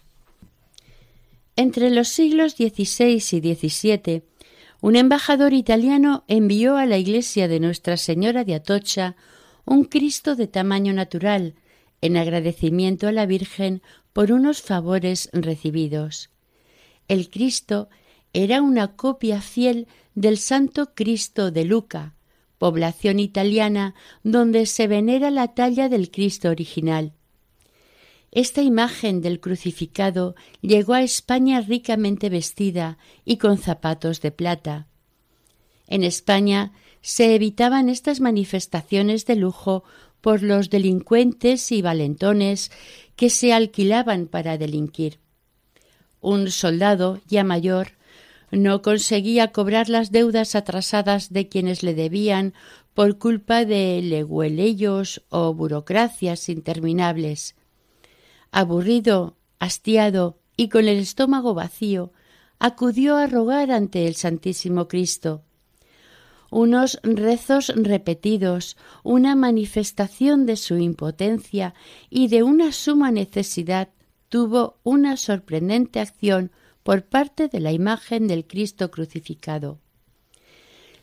Entre 1.55 1.91
los 1.91 2.07
siglos 2.07 2.53
XVI 2.53 3.15
y 3.15 3.53
XVII, 3.53 4.23
un 4.83 4.97
embajador 4.97 5.53
italiano 5.53 6.25
envió 6.27 6.75
a 6.75 6.85
la 6.85 6.97
iglesia 6.97 7.47
de 7.47 7.61
Nuestra 7.61 7.95
Señora 7.95 8.43
de 8.43 8.55
Atocha 8.55 9.15
un 9.63 9.85
Cristo 9.85 10.35
de 10.35 10.47
tamaño 10.47 10.91
natural, 10.91 11.55
en 12.01 12.17
agradecimiento 12.17 13.07
a 13.07 13.13
la 13.13 13.25
Virgen 13.25 13.81
por 14.11 14.33
unos 14.33 14.61
favores 14.61 15.29
recibidos. 15.31 16.31
El 17.07 17.29
Cristo 17.29 17.87
era 18.33 18.61
una 18.61 18.97
copia 18.97 19.39
fiel 19.39 19.87
del 20.15 20.37
Santo 20.37 20.93
Cristo 20.93 21.49
de 21.49 21.63
Luca, 21.63 22.15
población 22.57 23.21
italiana 23.21 23.95
donde 24.21 24.65
se 24.65 24.87
venera 24.87 25.31
la 25.31 25.53
talla 25.53 25.87
del 25.87 26.11
Cristo 26.11 26.49
original. 26.49 27.13
Esta 28.35 28.63
imagen 28.63 29.21
del 29.21 29.39
crucificado 29.39 30.33
llegó 30.61 30.95
a 30.95 31.03
España 31.03 31.61
ricamente 31.61 32.29
vestida 32.29 32.97
y 33.25 33.37
con 33.37 33.59
zapatos 33.59 34.21
de 34.21 34.31
plata. 34.31 34.87
En 35.85 36.03
España 36.03 36.71
se 37.01 37.35
evitaban 37.35 37.89
estas 37.89 38.21
manifestaciones 38.21 39.27
de 39.27 39.35
lujo 39.35 39.83
por 40.19 40.41
los 40.41 40.71
delincuentes 40.71 41.71
y 41.71 41.83
valentones 41.83 42.71
que 43.15 43.29
se 43.29 43.53
alquilaban 43.53 44.25
para 44.25 44.57
delinquir. 44.57 45.19
Un 46.19 46.49
soldado 46.49 47.21
ya 47.27 47.43
mayor 47.43 47.89
no 48.49 48.81
conseguía 48.81 49.51
cobrar 49.51 49.89
las 49.89 50.11
deudas 50.11 50.55
atrasadas 50.55 51.31
de 51.31 51.49
quienes 51.49 51.83
le 51.83 51.93
debían 51.93 52.55
por 52.95 53.19
culpa 53.19 53.63
de 53.63 54.01
legueleyos 54.01 55.21
o 55.29 55.53
burocracias 55.53 56.49
interminables. 56.49 57.53
Aburrido, 58.55 59.35
hastiado 59.57 60.37
y 60.55 60.69
con 60.69 60.87
el 60.87 60.99
estómago 60.99 61.55
vacío, 61.55 62.11
acudió 62.59 63.17
a 63.17 63.25
rogar 63.25 63.71
ante 63.71 64.05
el 64.05 64.13
Santísimo 64.13 64.87
Cristo. 64.87 65.41
Unos 66.51 66.99
rezos 67.01 67.73
repetidos, 67.75 68.77
una 69.01 69.35
manifestación 69.35 70.45
de 70.45 70.55
su 70.57 70.77
impotencia 70.77 71.73
y 72.11 72.27
de 72.27 72.43
una 72.43 72.71
suma 72.71 73.09
necesidad 73.09 73.89
tuvo 74.29 74.77
una 74.83 75.17
sorprendente 75.17 75.99
acción 75.99 76.51
por 76.83 77.05
parte 77.05 77.47
de 77.47 77.59
la 77.59 77.71
imagen 77.71 78.27
del 78.27 78.45
Cristo 78.45 78.91
crucificado. 78.91 79.79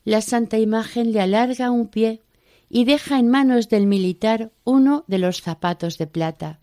La 0.05 0.21
santa 0.21 0.57
imagen 0.57 1.11
le 1.11 1.21
alarga 1.21 1.73
un 1.73 1.89
pie 1.89 2.23
y 2.69 2.85
deja 2.85 3.19
en 3.19 3.29
manos 3.29 3.69
del 3.69 3.89
militar 3.89 4.53
uno 4.63 5.03
de 5.09 5.19
los 5.19 5.43
zapatos 5.43 5.99
de 5.99 6.07
plata. 6.07 6.60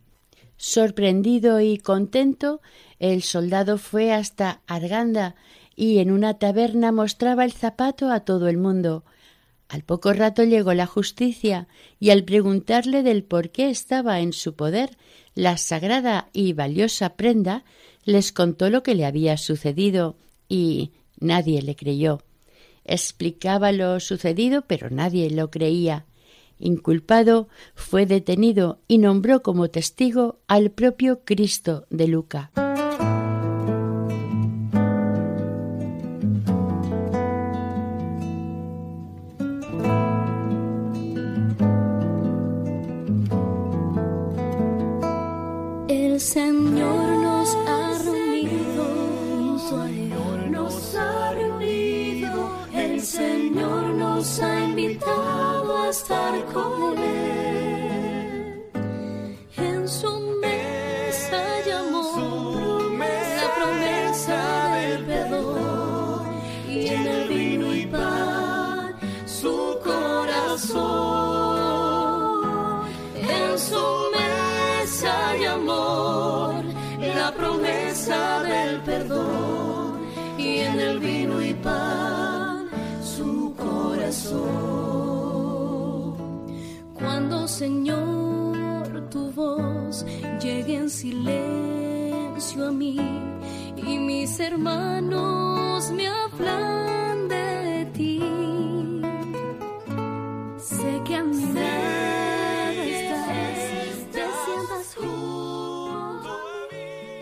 Sorprendido 0.58 1.62
y 1.62 1.78
contento, 1.78 2.62
el 3.00 3.22
soldado 3.22 3.78
fue 3.78 4.12
hasta 4.12 4.62
Arganda 4.68 5.36
y 5.76 6.00
en 6.00 6.12
una 6.12 6.40
taberna 6.40 6.92
mostraba 6.92 7.46
el 7.46 7.54
zapato 7.54 8.12
a 8.12 8.22
todo 8.22 8.48
el 8.48 8.58
mundo. 8.58 9.06
Al 9.70 9.84
poco 9.84 10.14
rato 10.14 10.44
llegó 10.44 10.74
la 10.74 10.88
justicia 10.88 11.68
y 12.00 12.10
al 12.10 12.24
preguntarle 12.24 13.04
del 13.04 13.24
por 13.24 13.52
qué 13.52 13.70
estaba 13.70 14.20
en 14.20 14.34
su 14.34 14.56
poder 14.56 14.98
la 15.36 15.58
sagrada 15.58 16.30
y 16.34 16.54
valiosa 16.54 17.16
prenda, 17.16 17.64
les 18.04 18.32
contó 18.32 18.70
lo 18.70 18.82
que 18.82 18.96
le 18.96 19.06
había 19.06 19.38
sucedido 19.38 20.18
y 20.50 20.94
nadie 21.20 21.62
le 21.62 21.76
creyó. 21.76 22.24
Explicaba 22.86 23.72
lo 23.72 24.00
sucedido, 24.00 24.64
pero 24.64 24.90
nadie 24.90 25.30
lo 25.30 25.52
creía. 25.52 26.06
Inculpado, 26.60 27.48
fue 27.76 28.06
detenido 28.06 28.80
y 28.88 28.98
nombró 28.98 29.42
como 29.42 29.70
testigo 29.70 30.40
al 30.48 30.72
propio 30.72 31.22
Cristo 31.24 31.86
de 31.90 32.08
Luca. 32.08 32.52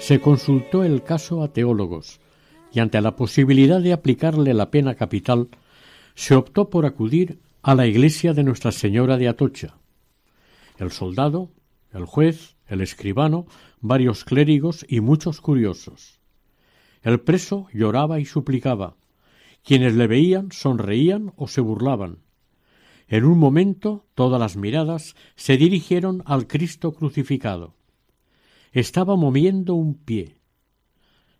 Se 0.07 0.21
consultó 0.21 0.83
el 0.83 1.01
caso 1.01 1.41
a 1.41 1.51
teólogos 1.51 2.19
y 2.71 2.79
ante 2.79 3.01
la 3.01 3.15
posibilidad 3.15 3.81
de 3.81 3.91
aplicarle 3.91 4.53
la 4.53 4.69
pena 4.69 4.93
capital, 4.93 5.49
se 6.13 6.35
optó 6.35 6.69
por 6.69 6.85
acudir 6.85 7.39
a 7.63 7.73
la 7.73 7.87
iglesia 7.87 8.35
de 8.35 8.43
Nuestra 8.43 8.71
Señora 8.71 9.17
de 9.17 9.27
Atocha. 9.27 9.79
El 10.77 10.91
soldado, 10.91 11.49
el 11.91 12.05
juez, 12.05 12.55
el 12.67 12.81
escribano, 12.81 13.47
varios 13.81 14.25
clérigos 14.25 14.85
y 14.87 14.99
muchos 14.99 15.41
curiosos. 15.41 16.19
El 17.01 17.19
preso 17.19 17.65
lloraba 17.73 18.19
y 18.19 18.25
suplicaba. 18.25 18.97
Quienes 19.63 19.95
le 19.95 20.05
veían 20.05 20.51
sonreían 20.51 21.33
o 21.35 21.47
se 21.47 21.61
burlaban. 21.61 22.19
En 23.07 23.25
un 23.25 23.39
momento 23.39 24.05
todas 24.13 24.39
las 24.39 24.55
miradas 24.55 25.15
se 25.35 25.57
dirigieron 25.57 26.21
al 26.27 26.45
Cristo 26.45 26.93
crucificado. 26.93 27.73
Estaba 28.75 29.15
moviendo 29.15 29.73
un 29.73 29.95
pie. 29.95 30.37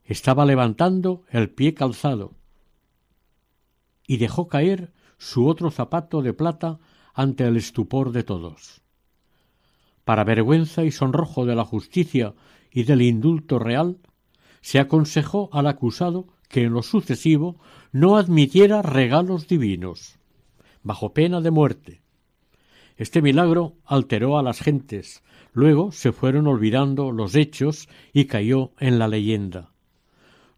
Estaba 0.06 0.46
levantando 0.46 1.24
el 1.30 1.50
pie 1.50 1.74
calzado. 1.74 2.34
Y 4.08 4.18
dejó 4.18 4.48
caer 4.48 4.94
su 5.18 5.46
otro 5.46 5.70
zapato 5.70 6.22
de 6.22 6.32
plata 6.32 6.80
ante 7.14 7.46
el 7.46 7.58
estupor 7.58 8.14
de 8.14 8.24
todos. 8.24 8.82
Para 10.06 10.24
vergüenza 10.24 10.86
y 10.86 10.92
sonrojo 10.92 11.46
de 11.46 11.56
la 11.56 11.66
justicia 11.66 12.36
y 12.72 12.84
del 12.84 13.02
indulto 13.02 13.60
real, 13.60 13.98
se 14.62 14.80
aconsejó 14.80 15.50
al 15.52 15.68
acusado 15.68 16.28
que 16.48 16.64
en 16.64 16.72
lo 16.72 16.84
sucesivo 16.84 17.60
no 17.92 18.16
admitiera 18.16 18.82
regalos 18.82 19.50
divinos, 19.50 20.20
bajo 20.84 21.14
pena 21.14 21.42
de 21.42 21.52
muerte. 21.52 22.02
Este 22.96 23.22
milagro 23.22 23.76
alteró 23.84 24.38
a 24.38 24.44
las 24.44 24.62
gentes, 24.62 25.22
luego 25.56 25.94
se 25.94 26.12
fueron 26.12 26.48
olvidando 26.48 27.12
los 27.12 27.34
hechos 27.34 27.88
y 28.14 28.26
cayó 28.26 28.74
en 28.80 29.00
la 29.00 29.08
leyenda. 29.08 29.72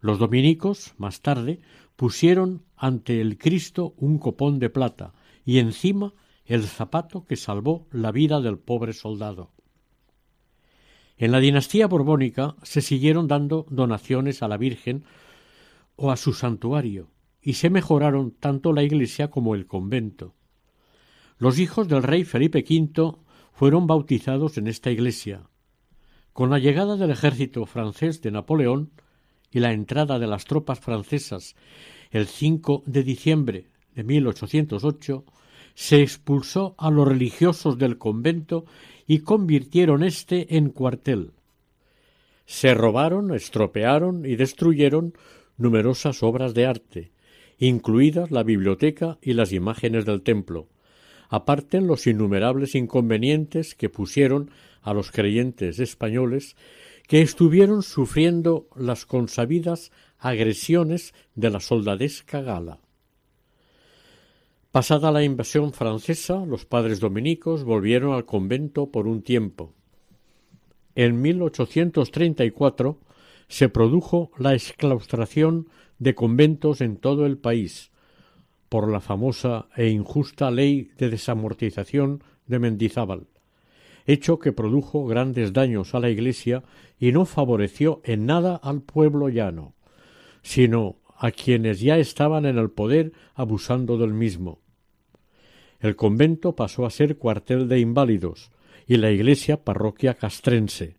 Los 0.00 0.18
dominicos, 0.18 0.94
más 0.98 1.22
tarde, 1.22 1.60
pusieron 1.96 2.62
ante 2.76 3.20
el 3.20 3.38
Cristo 3.38 3.94
un 3.96 4.18
copón 4.18 4.58
de 4.58 4.70
plata 4.70 5.14
y 5.44 5.60
encima 5.60 6.12
el 6.44 6.64
zapato 6.64 7.24
que 7.24 7.36
salvó 7.36 7.86
la 7.92 8.10
vida 8.10 8.40
del 8.40 8.58
pobre 8.58 8.92
soldado. 8.92 9.52
En 11.16 11.30
la 11.30 11.38
dinastía 11.38 11.86
borbónica 11.86 12.56
se 12.64 12.80
siguieron 12.80 13.28
dando 13.28 13.66
donaciones 13.70 14.42
a 14.42 14.48
la 14.48 14.56
Virgen 14.56 15.04
o 15.94 16.10
a 16.10 16.16
su 16.16 16.32
santuario, 16.32 17.08
y 17.40 17.54
se 17.54 17.70
mejoraron 17.70 18.32
tanto 18.32 18.72
la 18.72 18.82
iglesia 18.82 19.30
como 19.30 19.54
el 19.54 19.66
convento. 19.66 20.34
Los 21.38 21.58
hijos 21.58 21.88
del 21.88 22.02
rey 22.02 22.24
Felipe 22.24 22.64
V 22.68 23.16
fueron 23.58 23.88
bautizados 23.88 24.56
en 24.56 24.68
esta 24.68 24.92
iglesia. 24.92 25.48
Con 26.32 26.48
la 26.48 26.60
llegada 26.60 26.96
del 26.96 27.10
ejército 27.10 27.66
francés 27.66 28.22
de 28.22 28.30
Napoleón 28.30 28.92
y 29.50 29.58
la 29.58 29.72
entrada 29.72 30.20
de 30.20 30.28
las 30.28 30.44
tropas 30.44 30.78
francesas 30.78 31.56
el 32.12 32.28
5 32.28 32.84
de 32.86 33.02
diciembre 33.02 33.66
de 33.96 34.04
1808, 34.04 35.24
se 35.74 36.00
expulsó 36.00 36.76
a 36.78 36.88
los 36.92 37.08
religiosos 37.08 37.78
del 37.78 37.98
convento 37.98 38.64
y 39.08 39.20
convirtieron 39.20 40.04
éste 40.04 40.56
en 40.56 40.70
cuartel. 40.70 41.32
Se 42.46 42.74
robaron, 42.74 43.34
estropearon 43.34 44.24
y 44.24 44.36
destruyeron 44.36 45.14
numerosas 45.56 46.22
obras 46.22 46.54
de 46.54 46.64
arte, 46.64 47.10
incluidas 47.58 48.30
la 48.30 48.44
biblioteca 48.44 49.18
y 49.20 49.32
las 49.32 49.52
imágenes 49.52 50.04
del 50.04 50.22
templo, 50.22 50.68
aparte 51.28 51.80
los 51.80 52.06
innumerables 52.06 52.74
inconvenientes 52.74 53.74
que 53.74 53.88
pusieron 53.88 54.50
a 54.82 54.94
los 54.94 55.10
creyentes 55.10 55.78
españoles 55.78 56.56
que 57.06 57.22
estuvieron 57.22 57.82
sufriendo 57.82 58.68
las 58.76 59.06
consabidas 59.06 59.92
agresiones 60.18 61.14
de 61.34 61.50
la 61.50 61.60
soldadesca 61.60 62.42
gala. 62.42 62.80
Pasada 64.72 65.10
la 65.10 65.22
invasión 65.22 65.72
francesa, 65.72 66.44
los 66.44 66.66
padres 66.66 67.00
dominicos 67.00 67.64
volvieron 67.64 68.14
al 68.14 68.26
convento 68.26 68.90
por 68.90 69.06
un 69.06 69.22
tiempo. 69.22 69.72
En 70.94 71.20
1834 71.22 72.98
se 73.48 73.68
produjo 73.70 74.30
la 74.36 74.52
exclaustración 74.52 75.68
de 75.98 76.14
conventos 76.14 76.80
en 76.80 76.96
todo 76.96 77.24
el 77.24 77.38
país 77.38 77.90
por 78.68 78.90
la 78.90 79.00
famosa 79.00 79.68
e 79.76 79.88
injusta 79.88 80.50
ley 80.50 80.90
de 80.98 81.10
desamortización 81.10 82.22
de 82.46 82.58
Mendizábal, 82.58 83.26
hecho 84.06 84.38
que 84.38 84.52
produjo 84.52 85.06
grandes 85.06 85.52
daños 85.52 85.94
a 85.94 86.00
la 86.00 86.10
Iglesia 86.10 86.62
y 86.98 87.12
no 87.12 87.24
favoreció 87.24 88.00
en 88.04 88.26
nada 88.26 88.56
al 88.56 88.82
pueblo 88.82 89.28
llano, 89.28 89.74
sino 90.42 90.96
a 91.16 91.30
quienes 91.30 91.80
ya 91.80 91.98
estaban 91.98 92.46
en 92.46 92.58
el 92.58 92.70
poder 92.70 93.12
abusando 93.34 93.98
del 93.98 94.14
mismo. 94.14 94.60
El 95.80 95.96
convento 95.96 96.56
pasó 96.56 96.86
a 96.86 96.90
ser 96.90 97.16
cuartel 97.18 97.68
de 97.68 97.80
inválidos 97.80 98.50
y 98.86 98.96
la 98.96 99.10
iglesia 99.10 99.64
parroquia 99.64 100.14
castrense. 100.14 100.96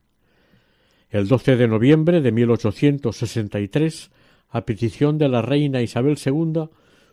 El 1.10 1.27
12 1.27 1.55
de 1.55 1.67
noviembre 1.67 2.21
de 2.21 2.32
1863, 2.32 4.12
a 4.49 4.65
petición 4.65 5.17
de 5.17 5.27
la 5.27 5.41
reina 5.41 5.82
Isabel 5.82 6.17
II, 6.23 6.69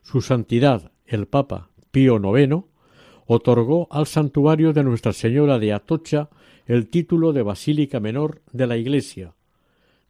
su 0.07 0.21
santidad 0.21 0.93
el 1.05 1.27
Papa 1.27 1.71
Pío 1.91 2.21
IX 2.21 2.63
otorgó 3.27 3.89
al 3.91 4.07
santuario 4.07 4.73
de 4.73 4.85
Nuestra 4.85 5.13
Señora 5.13 5.59
de 5.59 5.73
Atocha 5.73 6.31
el 6.67 6.89
título 6.89 7.33
de 7.33 7.43
Basílica 7.43 7.99
Menor 7.99 8.41
de 8.53 8.69
la 8.69 8.77
Iglesia. 8.77 9.35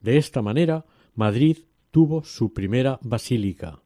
De 0.02 0.18
esta 0.18 0.42
manera, 0.42 0.84
Madrid 1.14 1.60
tuvo 1.90 2.24
su 2.24 2.52
primera 2.52 2.98
basílica. 3.00 3.80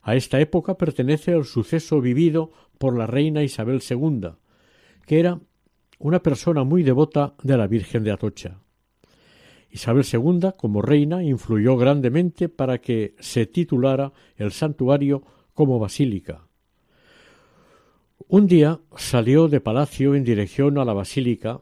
A 0.00 0.14
esta 0.16 0.40
época 0.40 0.78
pertenece 0.78 1.32
el 1.32 1.44
suceso 1.44 2.00
vivido 2.00 2.50
por 2.78 2.96
la 2.96 3.06
reina 3.06 3.42
Isabel 3.42 3.82
II, 3.86 4.30
que 5.04 5.20
era 5.20 5.38
una 5.98 6.22
persona 6.22 6.64
muy 6.64 6.82
devota 6.82 7.34
de 7.42 7.58
la 7.58 7.66
Virgen 7.66 8.04
de 8.04 8.12
Atocha. 8.12 8.62
Isabel 9.70 10.04
II, 10.10 10.50
como 10.56 10.82
reina, 10.82 11.22
influyó 11.22 11.76
grandemente 11.76 12.48
para 12.48 12.78
que 12.78 13.14
se 13.20 13.46
titulara 13.46 14.12
el 14.36 14.52
santuario 14.52 15.22
como 15.54 15.78
basílica. 15.78 16.46
Un 18.26 18.46
día 18.46 18.80
salió 18.96 19.48
de 19.48 19.60
palacio 19.60 20.14
en 20.14 20.24
dirección 20.24 20.78
a 20.78 20.84
la 20.84 20.92
basílica 20.92 21.60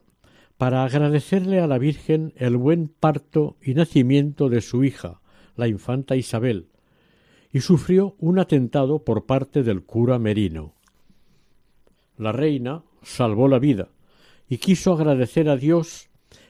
para 0.56 0.84
agradecerle 0.84 1.60
a 1.60 1.66
la 1.66 1.78
Virgen 1.78 2.32
el 2.36 2.56
buen 2.56 2.88
parto 2.88 3.56
y 3.62 3.74
nacimiento 3.74 4.48
de 4.48 4.60
su 4.60 4.84
hija, 4.84 5.20
la 5.56 5.68
infanta 5.68 6.16
Isabel, 6.16 6.68
y 7.52 7.60
sufrió 7.60 8.16
un 8.18 8.38
atentado 8.38 9.04
por 9.04 9.24
parte 9.24 9.62
del 9.62 9.82
cura 9.82 10.18
Merino. 10.18 10.74
La 12.16 12.32
reina 12.32 12.82
salvó 13.02 13.48
la 13.48 13.58
vida 13.58 13.88
y 14.48 14.58
quiso 14.58 14.92
agradecer 14.92 15.48
a 15.48 15.56
Dios 15.56 16.07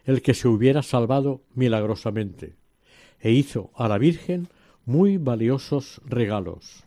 el 0.09 0.23
que 0.23 0.33
se 0.33 0.49
hubiera 0.49 0.83
salvado 0.83 1.43
milagrosamente, 1.55 2.57
e 3.21 3.31
hizo 3.31 3.71
a 3.75 3.89
la 3.89 3.99
Virgen 3.99 4.49
muy 4.87 5.19
valiosos 5.19 6.01
regalos. 6.07 6.85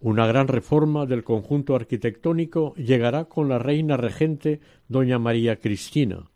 Una 0.00 0.26
gran 0.26 0.48
reforma 0.48 1.04
del 1.04 1.22
conjunto 1.22 1.74
arquitectónico 1.74 2.74
llegará 2.76 3.26
con 3.26 3.50
la 3.50 3.58
reina 3.58 3.98
regente 3.98 4.60
doña 4.88 5.18
María 5.18 5.56
Cristina, 5.56 6.30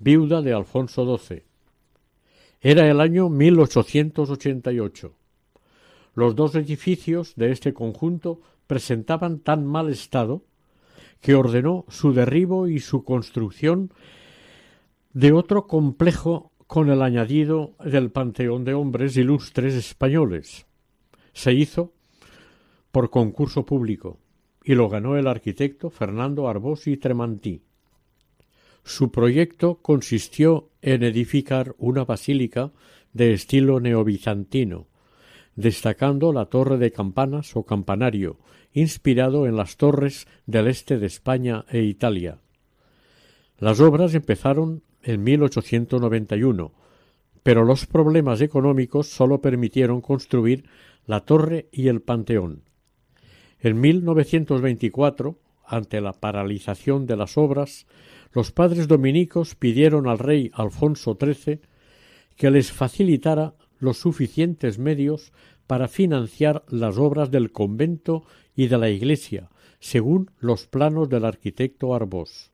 viuda 0.00 0.42
de 0.42 0.52
Alfonso 0.52 1.16
XII. 1.16 1.44
Era 2.60 2.90
el 2.90 3.00
año 3.00 3.30
1888. 3.30 5.14
Los 6.12 6.36
dos 6.36 6.54
edificios 6.56 7.32
de 7.36 7.52
este 7.52 7.72
conjunto 7.72 8.42
presentaban 8.66 9.38
tan 9.38 9.64
mal 9.64 9.88
estado 9.88 10.42
que 11.22 11.34
ordenó 11.34 11.86
su 11.88 12.12
derribo 12.12 12.68
y 12.68 12.80
su 12.80 13.02
construcción 13.02 13.92
de 15.18 15.32
otro 15.32 15.66
complejo 15.66 16.52
con 16.68 16.90
el 16.90 17.02
añadido 17.02 17.74
del 17.84 18.12
panteón 18.12 18.62
de 18.64 18.74
hombres 18.74 19.16
ilustres 19.16 19.74
españoles. 19.74 20.66
Se 21.32 21.52
hizo 21.52 21.92
por 22.92 23.10
concurso 23.10 23.66
público 23.66 24.20
y 24.62 24.76
lo 24.76 24.88
ganó 24.88 25.16
el 25.16 25.26
arquitecto 25.26 25.90
Fernando 25.90 26.46
Arbós 26.46 26.86
y 26.86 26.96
Tremantí. 26.98 27.62
Su 28.84 29.10
proyecto 29.10 29.80
consistió 29.82 30.70
en 30.82 31.02
edificar 31.02 31.74
una 31.78 32.04
basílica 32.04 32.70
de 33.12 33.32
estilo 33.32 33.80
neobizantino, 33.80 34.86
destacando 35.56 36.32
la 36.32 36.46
torre 36.46 36.78
de 36.78 36.92
campanas 36.92 37.56
o 37.56 37.64
campanario, 37.64 38.38
inspirado 38.72 39.48
en 39.48 39.56
las 39.56 39.78
torres 39.78 40.28
del 40.46 40.68
este 40.68 40.96
de 40.96 41.06
España 41.06 41.64
e 41.70 41.82
Italia. 41.82 42.38
Las 43.58 43.80
obras 43.80 44.14
empezaron 44.14 44.84
en 45.02 45.22
1891, 45.22 46.72
pero 47.42 47.64
los 47.64 47.86
problemas 47.86 48.40
económicos 48.40 49.08
sólo 49.08 49.40
permitieron 49.40 50.00
construir 50.00 50.64
la 51.06 51.20
torre 51.20 51.68
y 51.72 51.88
el 51.88 52.02
panteón. 52.02 52.62
En 53.60 53.80
1924, 53.80 55.38
ante 55.64 56.00
la 56.00 56.12
paralización 56.12 57.06
de 57.06 57.16
las 57.16 57.36
obras, 57.36 57.86
los 58.32 58.52
padres 58.52 58.88
dominicos 58.88 59.54
pidieron 59.54 60.06
al 60.08 60.18
rey 60.18 60.50
Alfonso 60.54 61.16
XIII 61.20 61.60
que 62.36 62.50
les 62.50 62.72
facilitara 62.72 63.54
los 63.78 63.98
suficientes 63.98 64.78
medios 64.78 65.32
para 65.66 65.88
financiar 65.88 66.64
las 66.68 66.98
obras 66.98 67.30
del 67.30 67.52
convento 67.52 68.24
y 68.56 68.68
de 68.68 68.78
la 68.78 68.90
iglesia, 68.90 69.50
según 69.80 70.30
los 70.38 70.66
planos 70.66 71.08
del 71.08 71.24
arquitecto 71.24 71.94
Arbós. 71.94 72.50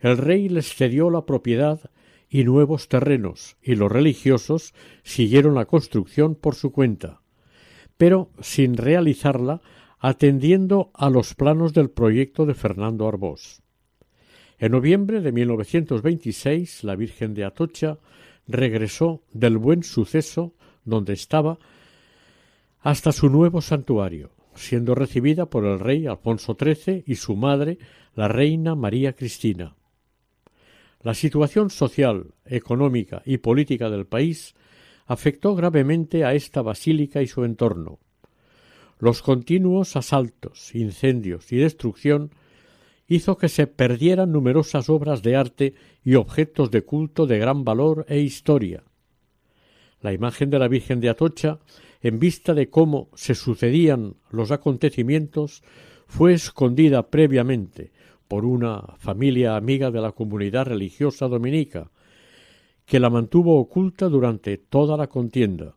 El 0.00 0.16
rey 0.16 0.48
les 0.48 0.74
cedió 0.74 1.10
la 1.10 1.26
propiedad 1.26 1.90
y 2.30 2.44
nuevos 2.44 2.88
terrenos, 2.88 3.56
y 3.62 3.74
los 3.74 3.90
religiosos 3.90 4.74
siguieron 5.02 5.54
la 5.54 5.64
construcción 5.64 6.34
por 6.34 6.54
su 6.54 6.72
cuenta, 6.72 7.20
pero 7.96 8.30
sin 8.40 8.76
realizarla 8.76 9.60
atendiendo 9.98 10.90
a 10.94 11.10
los 11.10 11.34
planos 11.34 11.72
del 11.72 11.90
proyecto 11.90 12.46
de 12.46 12.54
Fernando 12.54 13.08
Arbós. 13.08 13.62
En 14.58 14.72
noviembre 14.72 15.20
de 15.20 15.32
1926, 15.32 16.84
la 16.84 16.96
Virgen 16.96 17.34
de 17.34 17.44
Atocha 17.44 17.98
regresó 18.46 19.22
del 19.32 19.58
buen 19.58 19.82
suceso 19.82 20.54
donde 20.84 21.12
estaba 21.12 21.58
hasta 22.80 23.12
su 23.12 23.28
nuevo 23.28 23.60
santuario, 23.60 24.30
siendo 24.54 24.94
recibida 24.94 25.46
por 25.46 25.64
el 25.64 25.78
rey 25.78 26.06
Alfonso 26.06 26.56
XIII 26.58 27.04
y 27.06 27.16
su 27.16 27.36
madre, 27.36 27.78
la 28.14 28.28
reina 28.28 28.74
María 28.74 29.12
Cristina. 29.14 29.77
La 31.02 31.14
situación 31.14 31.70
social, 31.70 32.34
económica 32.44 33.22
y 33.24 33.38
política 33.38 33.88
del 33.88 34.06
país 34.06 34.54
afectó 35.06 35.54
gravemente 35.54 36.24
a 36.24 36.34
esta 36.34 36.60
basílica 36.60 37.22
y 37.22 37.28
su 37.28 37.44
entorno. 37.44 38.00
Los 38.98 39.22
continuos 39.22 39.94
asaltos, 39.94 40.74
incendios 40.74 41.52
y 41.52 41.58
destrucción 41.58 42.32
hizo 43.06 43.38
que 43.38 43.48
se 43.48 43.68
perdieran 43.68 44.32
numerosas 44.32 44.90
obras 44.90 45.22
de 45.22 45.36
arte 45.36 45.74
y 46.04 46.16
objetos 46.16 46.70
de 46.72 46.82
culto 46.82 47.26
de 47.26 47.38
gran 47.38 47.64
valor 47.64 48.04
e 48.08 48.18
historia. 48.18 48.82
La 50.00 50.12
imagen 50.12 50.50
de 50.50 50.58
la 50.58 50.68
Virgen 50.68 51.00
de 51.00 51.08
Atocha, 51.08 51.60
en 52.02 52.18
vista 52.18 52.54
de 52.54 52.70
cómo 52.70 53.08
se 53.14 53.34
sucedían 53.34 54.16
los 54.30 54.50
acontecimientos, 54.50 55.62
fue 56.06 56.34
escondida 56.34 57.08
previamente 57.08 57.92
por 58.28 58.44
una 58.44 58.82
familia 58.98 59.56
amiga 59.56 59.90
de 59.90 60.00
la 60.00 60.12
comunidad 60.12 60.66
religiosa 60.66 61.26
dominica, 61.26 61.90
que 62.84 63.00
la 63.00 63.10
mantuvo 63.10 63.58
oculta 63.58 64.08
durante 64.08 64.58
toda 64.58 64.96
la 64.96 65.08
contienda, 65.08 65.74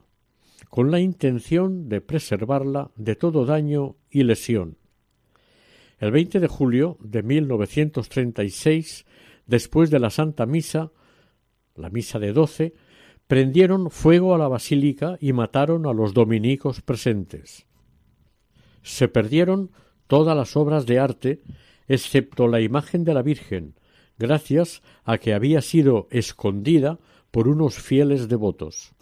con 0.70 0.92
la 0.92 1.00
intención 1.00 1.90
de 1.90 2.02
preservarla 2.02 2.92
de 2.96 3.16
todo 3.16 3.46
daño 3.46 3.96
y 4.10 4.24
lesión. 4.24 4.78
El 6.00 6.12
20 6.12 6.40
de 6.40 6.48
julio 6.48 6.98
de 7.00 7.24
1936, 7.24 9.06
después 9.46 9.90
de 9.90 10.00
la 10.00 10.10
Santa 10.10 10.46
Misa, 10.46 10.92
la 11.76 11.90
Misa 11.90 12.20
de 12.20 12.34
doce, 12.34 12.74
prendieron 13.28 13.92
fuego 13.92 14.36
a 14.36 14.38
la 14.38 14.48
basílica 14.48 15.18
y 15.22 15.32
mataron 15.32 15.86
a 15.86 15.94
los 15.94 16.14
dominicos 16.14 16.82
presentes. 16.82 17.66
Se 18.84 19.08
perdieron 19.08 19.72
todas 20.08 20.36
las 20.36 20.58
obras 20.58 20.86
de 20.86 21.00
arte, 21.00 21.42
excepto 21.94 22.48
la 22.48 22.62
imagen 22.62 23.04
de 23.04 23.14
la 23.14 23.22
Virgen, 23.22 23.76
gracias 24.18 24.82
a 25.04 25.18
que 25.18 25.34
había 25.34 25.62
sido 25.62 26.08
escondida 26.10 27.00
por 27.32 27.50
unos 27.50 27.76
fieles 27.76 28.30
devotos. 28.30 28.94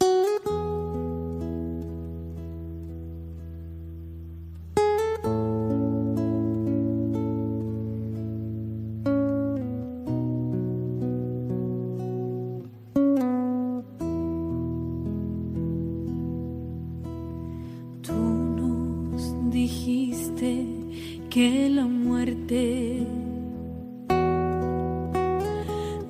Dijiste 19.50 20.79
que 21.30 21.70
la 21.70 21.86
muerte 21.86 23.06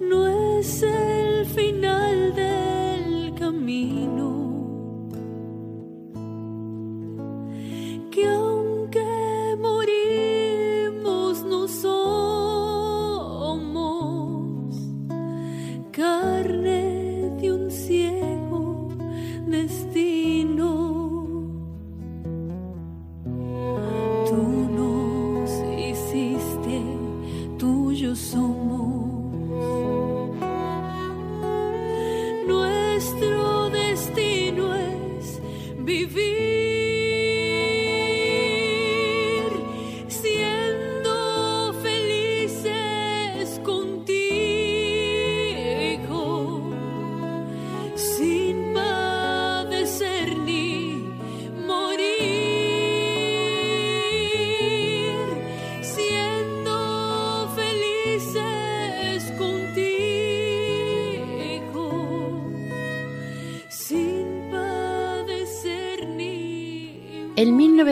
no 0.00 0.26
es 0.58 0.82
el 0.82 1.44
final 1.44 2.34
del 2.34 3.34
camino, 3.34 4.29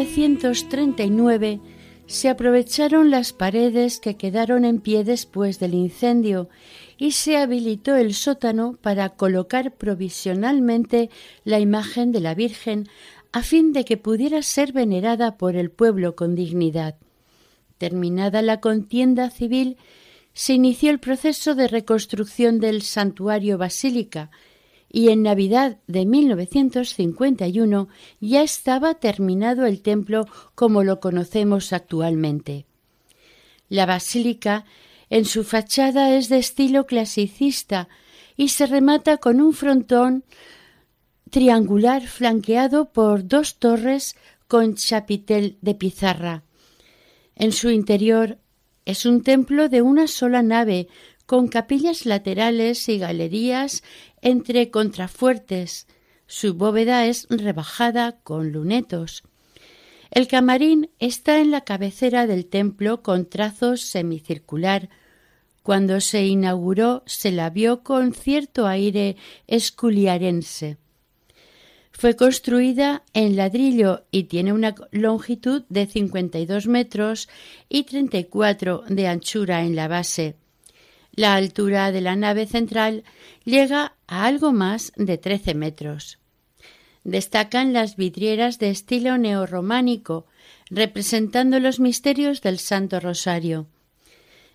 1939 0.09 1.61
se 2.07 2.29
aprovecharon 2.31 3.11
las 3.11 3.35
paredes 3.35 4.01
que 4.01 4.17
quedaron 4.17 4.65
en 4.65 4.81
pie 4.81 5.05
después 5.05 5.61
del 5.61 5.75
incendio 5.75 6.49
y 6.97 7.13
se 7.13 7.37
habilitó 7.37 7.95
el 7.95 8.15
sótano 8.15 8.79
para 8.81 9.11
colocar 9.11 9.75
provisionalmente 9.75 11.11
la 11.45 11.61
imagen 11.61 12.11
de 12.11 12.21
la 12.21 12.35
Virgen 12.35 12.89
a 13.33 13.43
fin 13.43 13.73
de 13.73 13.85
que 13.85 13.99
pudiera 13.99 14.43
ser 14.43 14.73
venerada 14.73 15.37
por 15.37 15.55
el 15.55 15.71
pueblo 15.71 16.17
con 16.17 16.35
dignidad. 16.35 16.97
Terminada 17.77 18.41
la 18.41 18.61
contienda 18.61 19.31
civil, 19.31 19.77
se 20.33 20.55
inició 20.55 20.91
el 20.91 20.99
proceso 20.99 21.55
de 21.55 21.69
reconstrucción 21.69 22.61
del 22.61 22.83
santuario 22.83 23.59
basílica 23.59 24.31
y 24.91 25.11
en 25.11 25.23
Navidad 25.23 25.79
de 25.87 26.07
1951 26.07 27.89
ya 28.21 28.43
estaba 28.43 28.95
terminado 28.95 29.67
el 29.67 29.83
templo 29.83 30.27
como 30.55 30.83
lo 30.83 31.01
conocemos 31.01 31.73
actualmente. 31.73 32.65
La 33.69 33.87
basílica 33.87 34.65
en 35.11 35.25
su 35.25 35.45
fachada 35.45 36.15
es 36.17 36.29
de 36.29 36.39
estilo 36.39 36.87
clasicista 36.87 37.89
y 38.37 38.49
se 38.49 38.67
remata 38.67 39.19
con 39.19 39.41
un 39.41 39.53
frontón 39.53 40.25
triangular 41.31 42.07
flanqueado 42.07 42.91
por 42.91 43.27
dos 43.27 43.57
torres 43.59 44.17
con 44.47 44.77
chapitel 44.77 45.59
de 45.61 45.75
pizarra. 45.75 46.43
En 47.37 47.53
su 47.53 47.71
interior 47.71 48.39
es 48.87 49.05
un 49.05 49.23
templo 49.23 49.69
de 49.69 49.83
una 49.83 50.07
sola 50.07 50.43
nave 50.43 50.89
con 51.29 51.49
capillas 51.49 52.07
laterales 52.07 52.89
y 52.89 52.97
galerías 52.97 53.83
entre 54.23 54.71
contrafuertes. 54.71 55.87
Su 56.27 56.55
bóveda 56.55 57.05
es 57.05 57.27
rebajada 57.29 58.13
con 58.23 58.51
lunetos. 58.51 59.25
El 60.11 60.27
camarín 60.27 60.89
está 60.99 61.39
en 61.39 61.51
la 61.51 61.65
cabecera 61.65 62.27
del 62.27 62.47
templo 62.47 63.03
con 63.03 63.27
trazos 63.27 63.83
semicircular. 63.83 64.89
Cuando 65.63 66.01
se 66.01 66.25
inauguró 66.25 67.03
se 67.05 67.31
la 67.31 67.51
vio 67.51 67.83
con 67.83 68.15
cierto 68.15 68.67
aire 68.67 69.19
esculiarense. 69.47 70.79
Fue 71.93 72.17
construida 72.17 73.03
en 73.13 73.37
ladrillo 73.37 74.07
y 74.11 74.25
tiene 74.25 74.55
una 74.55 74.75
longitud 74.93 75.65
de 75.69 75.85
52 75.85 76.69
metros 76.69 77.29
y 77.69 77.83
34 77.83 78.85
de 78.89 79.09
anchura 79.09 79.63
en 79.63 79.77
la 79.77 79.89
base. 79.89 80.37
La 81.19 81.35
altura 81.35 81.91
de 81.91 82.01
la 82.01 82.15
nave 82.15 82.47
central 82.47 83.03
llega 83.45 83.97
a 84.07 84.27
algo 84.27 84.53
más 84.53 84.93
de 84.95 85.19
13 85.19 85.55
metros. 85.55 86.21
Destacan 87.03 87.73
las 87.73 87.97
vidrieras 87.97 88.61
de 88.61 88.71
estilo 88.71 89.19
neorrománico, 89.19 90.27
representando 90.71 91.59
los 91.59 91.81
misterios 91.81 92.41
del 92.41 92.61
Santo 92.61 93.01
Rosario. 93.01 93.67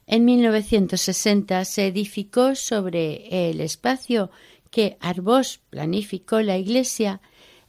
En 0.08 0.24
1960 0.24 1.66
se 1.66 1.88
edificó 1.88 2.56
sobre 2.56 3.50
el 3.50 3.60
espacio 3.60 4.32
que 4.72 4.96
Arbós 5.02 5.60
planificó 5.70 6.40
la 6.40 6.58
iglesia 6.58 7.20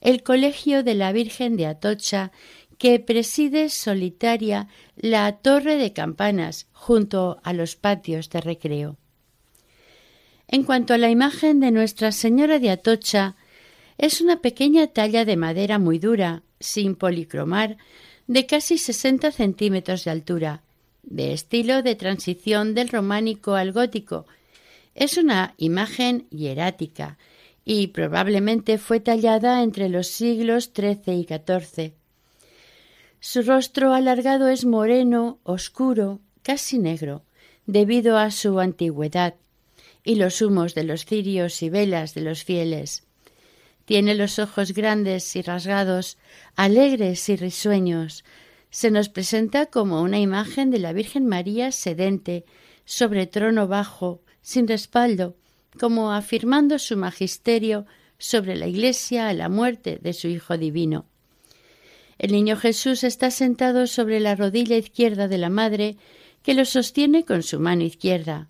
el 0.05 0.21
Colegio 0.21 0.83
de 0.83 0.93
la 0.93 1.11
Virgen 1.11 1.57
de 1.57 1.65
Atocha, 1.65 2.31
que 2.77 2.99
preside 2.99 3.69
solitaria 3.69 4.67
la 4.95 5.31
torre 5.37 5.77
de 5.77 5.93
campanas 5.93 6.67
junto 6.73 7.39
a 7.43 7.53
los 7.53 7.75
patios 7.75 8.29
de 8.29 8.41
recreo. 8.41 8.97
En 10.47 10.63
cuanto 10.63 10.93
a 10.93 10.97
la 10.97 11.09
imagen 11.09 11.59
de 11.59 11.71
Nuestra 11.71 12.11
Señora 12.11 12.59
de 12.59 12.69
Atocha, 12.69 13.35
es 13.97 14.21
una 14.21 14.41
pequeña 14.41 14.87
talla 14.87 15.25
de 15.25 15.37
madera 15.37 15.79
muy 15.79 15.99
dura, 15.99 16.43
sin 16.59 16.95
policromar, 16.95 17.77
de 18.27 18.45
casi 18.45 18.77
60 18.77 19.31
centímetros 19.31 20.03
de 20.03 20.11
altura, 20.11 20.61
de 21.03 21.33
estilo 21.33 21.81
de 21.81 21.95
transición 21.95 22.73
del 22.73 22.89
románico 22.89 23.55
al 23.55 23.71
gótico. 23.71 24.25
Es 24.95 25.17
una 25.17 25.53
imagen 25.57 26.27
hierática 26.29 27.17
y 27.63 27.87
probablemente 27.87 28.77
fue 28.77 28.99
tallada 28.99 29.63
entre 29.63 29.89
los 29.89 30.07
siglos 30.07 30.71
XIII 30.75 31.15
y 31.15 31.25
XIV. 31.25 31.93
Su 33.27 33.41
rostro 33.41 33.91
alargado 33.95 34.49
es 34.49 34.65
moreno, 34.65 35.39
oscuro, 35.41 36.19
casi 36.43 36.77
negro, 36.77 37.23
debido 37.65 38.19
a 38.19 38.29
su 38.29 38.59
antigüedad 38.59 39.33
y 40.03 40.13
los 40.13 40.43
humos 40.43 40.75
de 40.75 40.83
los 40.83 41.05
cirios 41.05 41.63
y 41.63 41.71
velas 41.71 42.13
de 42.13 42.21
los 42.21 42.43
fieles. 42.43 43.07
Tiene 43.85 44.13
los 44.13 44.37
ojos 44.37 44.73
grandes 44.73 45.35
y 45.35 45.41
rasgados, 45.41 46.19
alegres 46.55 47.27
y 47.27 47.35
risueños. 47.35 48.23
Se 48.69 48.91
nos 48.91 49.09
presenta 49.09 49.65
como 49.65 50.03
una 50.03 50.19
imagen 50.19 50.69
de 50.69 50.77
la 50.77 50.93
Virgen 50.93 51.25
María 51.25 51.71
sedente, 51.71 52.45
sobre 52.85 53.25
trono 53.25 53.67
bajo, 53.67 54.21
sin 54.43 54.67
respaldo, 54.67 55.35
como 55.79 56.13
afirmando 56.13 56.77
su 56.77 56.95
magisterio 56.95 57.87
sobre 58.19 58.55
la 58.55 58.67
Iglesia 58.67 59.29
a 59.29 59.33
la 59.33 59.49
muerte 59.49 59.97
de 59.99 60.13
su 60.13 60.27
Hijo 60.27 60.59
Divino. 60.59 61.07
El 62.17 62.31
niño 62.31 62.55
Jesús 62.55 63.03
está 63.03 63.29
sentado 63.31 63.87
sobre 63.87 64.19
la 64.19 64.35
rodilla 64.35 64.77
izquierda 64.77 65.27
de 65.27 65.37
la 65.37 65.49
Madre, 65.49 65.97
que 66.43 66.53
lo 66.53 66.65
sostiene 66.65 67.25
con 67.25 67.43
su 67.43 67.59
mano 67.59 67.83
izquierda. 67.83 68.49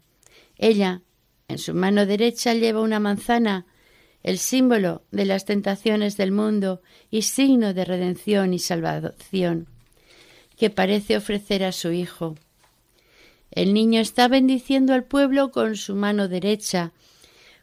Ella, 0.58 1.02
en 1.48 1.58
su 1.58 1.74
mano 1.74 2.06
derecha, 2.06 2.54
lleva 2.54 2.82
una 2.82 3.00
manzana, 3.00 3.66
el 4.24 4.38
símbolo 4.38 5.04
de 5.12 5.26
las 5.26 5.46
tentaciones 5.46 6.18
del 6.18 6.32
mundo 6.32 6.82
y 7.12 7.24
signo 7.24 7.74
de 7.74 7.86
redención 7.86 8.54
y 8.54 8.60
salvación, 8.60 9.68
que 10.58 10.70
parece 10.70 11.18
ofrecer 11.18 11.64
a 11.64 11.72
su 11.72 11.92
Hijo. 11.92 12.36
El 13.52 13.74
niño 13.74 14.02
está 14.02 14.28
bendiciendo 14.28 14.94
al 14.94 15.04
pueblo 15.04 15.52
con 15.52 15.76
su 15.76 15.96
mano 15.96 16.28
derecha, 16.28 16.92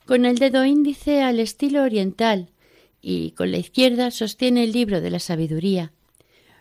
con 0.06 0.24
el 0.24 0.38
dedo 0.38 0.64
índice 0.64 1.22
al 1.22 1.40
estilo 1.40 1.82
oriental, 1.82 2.48
y 3.02 3.32
con 3.32 3.50
la 3.50 3.58
izquierda 3.58 4.10
sostiene 4.10 4.64
el 4.64 4.72
libro 4.72 5.00
de 5.00 5.10
la 5.10 5.18
sabiduría. 5.18 5.92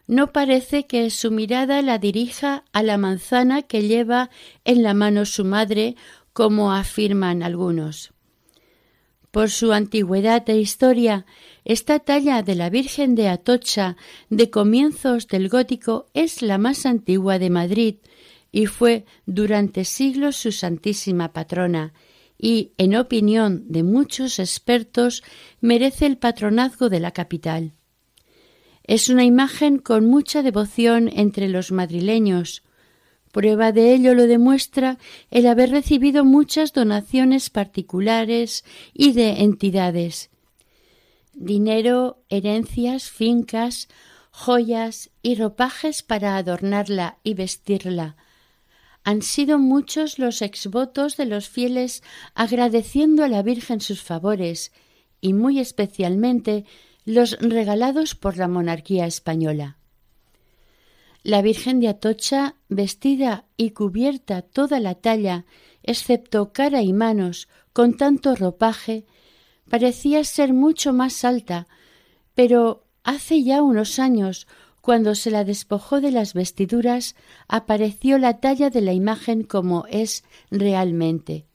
No 0.08 0.34
parece 0.34 0.88
que 0.88 1.10
su 1.12 1.32
mirada 1.32 1.82
la 1.84 2.00
dirija 2.00 2.66
a 2.74 2.84
la 2.84 2.98
manzana 2.98 3.62
que 3.62 3.88
lleva 3.88 4.30
en 4.66 4.84
la 4.84 4.94
mano 4.94 5.26
su 5.26 5.46
madre, 5.46 5.96
como 6.34 6.74
afirman 6.74 7.44
algunos. 7.44 8.12
Por 9.30 9.50
su 9.50 9.72
antigüedad 9.72 10.50
e 10.50 10.58
historia, 10.58 11.26
esta 11.64 12.00
talla 12.00 12.42
de 12.42 12.56
la 12.56 12.70
Virgen 12.70 13.16
de 13.16 13.30
Atocha 13.30 13.96
de 14.30 14.50
comienzos 14.50 15.28
del 15.28 15.48
gótico 15.48 16.08
es 16.14 16.42
la 16.42 16.58
más 16.58 16.86
antigua 16.86 17.40
de 17.40 17.50
Madrid 17.50 17.96
y 18.52 18.66
fue 18.66 19.06
durante 19.26 19.86
siglos 19.86 20.36
su 20.36 20.52
santísima 20.52 21.32
patrona, 21.32 21.94
y, 22.44 22.74
en 22.80 22.96
opinión 22.96 23.66
de 23.68 23.84
muchos 23.84 24.40
expertos, 24.40 25.24
merece 25.62 26.08
el 26.08 26.18
patronazgo 26.18 26.90
de 26.90 27.00
la 27.00 27.12
capital. 27.12 27.74
Es 28.84 29.10
una 29.10 29.24
imagen 29.24 29.78
con 29.78 30.08
mucha 30.08 30.42
devoción 30.42 31.08
entre 31.14 31.48
los 31.50 31.72
madrileños. 31.72 32.64
Prueba 33.32 33.72
de 33.72 33.94
ello 33.94 34.16
lo 34.16 34.26
demuestra 34.26 34.98
el 35.30 35.46
haber 35.46 35.70
recibido 35.70 36.26
muchas 36.26 36.74
donaciones 36.74 37.52
particulares 37.52 38.66
y 38.92 39.14
de 39.14 39.44
entidades. 39.44 40.32
Dinero, 41.34 42.24
herencias, 42.28 43.12
fincas, 43.12 43.88
joyas 44.32 45.12
y 45.22 45.36
ropajes 45.36 46.02
para 46.02 46.38
adornarla 46.38 47.20
y 47.24 47.36
vestirla, 47.36 48.18
han 49.04 49.22
sido 49.22 49.58
muchos 49.58 50.20
los 50.20 50.42
exvotos 50.42 51.18
de 51.18 51.26
los 51.26 51.50
fieles 51.50 52.04
agradeciendo 52.36 53.24
a 53.24 53.28
la 53.28 53.42
Virgen 53.42 53.82
sus 53.82 54.02
favores, 54.02 54.72
y 55.22 55.34
muy 55.34 55.60
especialmente 55.60 56.66
los 57.06 57.38
regalados 57.40 58.16
por 58.16 58.38
la 58.38 58.48
monarquía 58.48 59.06
española. 59.06 59.78
La 61.24 61.42
Virgen 61.42 61.80
de 61.80 61.88
Atocha, 61.88 62.56
vestida 62.68 63.46
y 63.58 63.72
cubierta 63.72 64.42
toda 64.42 64.80
la 64.80 64.96
talla, 64.96 65.46
excepto 65.84 66.52
cara 66.52 66.82
y 66.82 66.94
manos, 66.94 67.48
con 67.74 67.96
tanto 67.96 68.36
ropaje, 68.36 69.06
parecía 69.70 70.24
ser 70.24 70.54
mucho 70.54 70.94
más 70.94 71.24
alta, 71.24 71.68
pero 72.34 72.84
hace 73.04 73.44
ya 73.44 73.62
unos 73.62 74.00
años 74.00 74.48
cuando 74.82 75.16
se 75.16 75.32
la 75.32 75.44
despojó 75.44 76.02
de 76.02 76.12
las 76.12 76.34
vestiduras, 76.34 77.16
apareció 77.48 78.18
la 78.18 78.40
talla 78.40 78.70
de 78.70 78.82
la 78.82 78.94
imagen 78.94 79.44
como 79.44 79.86
es 79.90 80.24
realmente, 80.50 81.46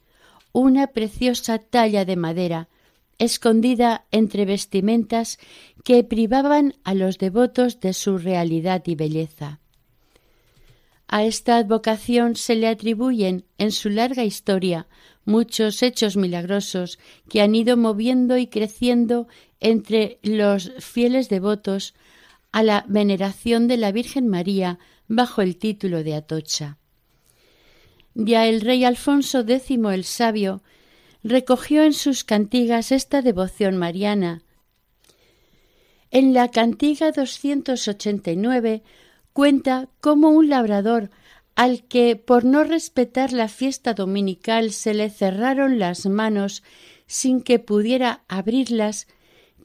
una 0.53 0.87
preciosa 0.89 1.59
talla 1.59 2.05
de 2.05 2.17
madera, 2.17 2.69
escondida 3.19 4.07
entre 4.11 4.45
vestimentas 4.45 5.39
que 5.85 6.05
privaban 6.05 6.75
a 6.85 6.95
los 6.95 7.19
devotos 7.19 7.81
de 7.81 7.93
su 7.93 8.19
realidad 8.19 8.83
y 8.87 8.95
belleza. 8.95 9.61
A 11.09 11.25
esta 11.25 11.57
advocación 11.57 12.37
se 12.37 12.57
le 12.57 12.67
atribuyen 12.69 13.45
en 13.59 13.71
su 13.71 13.91
larga 13.91 14.25
historia 14.25 14.89
muchos 15.25 15.83
hechos 15.83 16.17
milagrosos 16.17 16.99
que 17.29 17.43
han 17.43 17.55
ido 17.55 17.77
moviendo 17.77 18.37
y 18.39 18.49
creciendo 18.49 19.29
entre 19.61 20.19
los 20.23 20.73
fieles 20.79 21.29
devotos 21.29 21.95
a 22.57 22.63
la 22.63 22.87
veneración 22.89 23.69
de 23.69 23.77
la 23.77 23.93
Virgen 23.93 24.29
María 24.29 24.79
bajo 25.09 25.43
el 25.43 25.59
título 25.59 26.03
de 26.03 26.15
Atocha. 26.15 26.79
Ya 28.15 28.47
el 28.47 28.63
rey 28.63 28.83
Alfonso 28.87 29.41
X 29.41 29.79
el 29.93 30.05
Sabio 30.05 30.63
recogió 31.23 31.83
en 31.83 31.93
sus 31.93 32.25
cantigas 32.25 32.93
esta 32.93 33.21
devoción 33.21 33.77
mariana. 33.77 34.41
En 36.11 36.33
la 36.33 36.51
cantiga 36.51 37.13
289 37.13 38.83
cuenta 39.35 39.91
cómo 40.01 40.31
un 40.31 40.49
labrador 40.49 41.11
al 41.57 41.85
que 41.85 42.17
por 42.17 42.47
no 42.47 42.65
respetar 42.65 43.35
la 43.35 43.49
fiesta 43.49 43.93
dominical 43.93 44.73
se 44.73 44.95
le 44.95 45.11
cerraron 45.11 45.79
las 45.79 46.07
manos 46.07 46.63
sin 47.07 47.43
que 47.43 47.59
pudiera 47.59 48.25
abrirlas, 48.29 49.09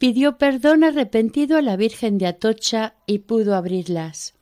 pidió 0.02 0.36
perdón 0.36 0.82
arrepentido 0.82 1.58
a 1.58 1.62
la 1.62 1.76
Virgen 1.76 2.18
de 2.18 2.26
Atocha 2.26 2.96
y 3.06 3.20
pudo 3.20 3.54
abrirlas. 3.54 4.34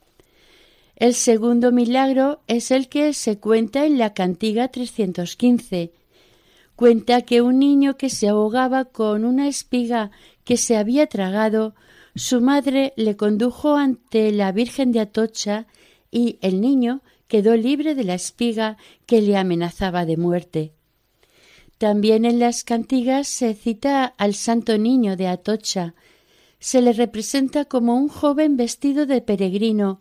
El 0.96 1.12
segundo 1.12 1.70
milagro 1.70 2.40
es 2.46 2.70
el 2.70 2.88
que 2.88 3.12
se 3.12 3.38
cuenta 3.38 3.84
en 3.84 3.98
la 3.98 4.14
cantiga 4.14 4.68
315. 4.68 5.92
Cuenta 6.76 7.20
que 7.20 7.42
un 7.42 7.58
niño 7.58 7.98
que 7.98 8.08
se 8.08 8.28
ahogaba 8.28 8.86
con 8.86 9.26
una 9.26 9.48
espiga 9.48 10.10
que 10.44 10.56
se 10.56 10.78
había 10.78 11.08
tragado, 11.08 11.74
su 12.14 12.40
madre 12.40 12.94
le 12.96 13.18
condujo 13.18 13.76
ante 13.76 14.32
la 14.32 14.52
Virgen 14.52 14.92
de 14.92 15.00
Atocha 15.00 15.66
y 16.10 16.38
el 16.40 16.62
niño 16.62 17.02
quedó 17.28 17.54
libre 17.54 17.94
de 17.94 18.04
la 18.04 18.14
espiga 18.14 18.78
que 19.04 19.20
le 19.20 19.36
amenazaba 19.36 20.06
de 20.06 20.16
muerte. 20.16 20.72
También 21.80 22.26
en 22.26 22.38
las 22.38 22.62
cantigas 22.62 23.26
se 23.26 23.54
cita 23.54 24.04
al 24.04 24.34
Santo 24.34 24.76
Niño 24.76 25.16
de 25.16 25.28
Atocha. 25.28 25.94
Se 26.58 26.82
le 26.82 26.92
representa 26.92 27.64
como 27.64 27.96
un 27.96 28.08
joven 28.08 28.58
vestido 28.58 29.06
de 29.06 29.22
peregrino 29.22 29.98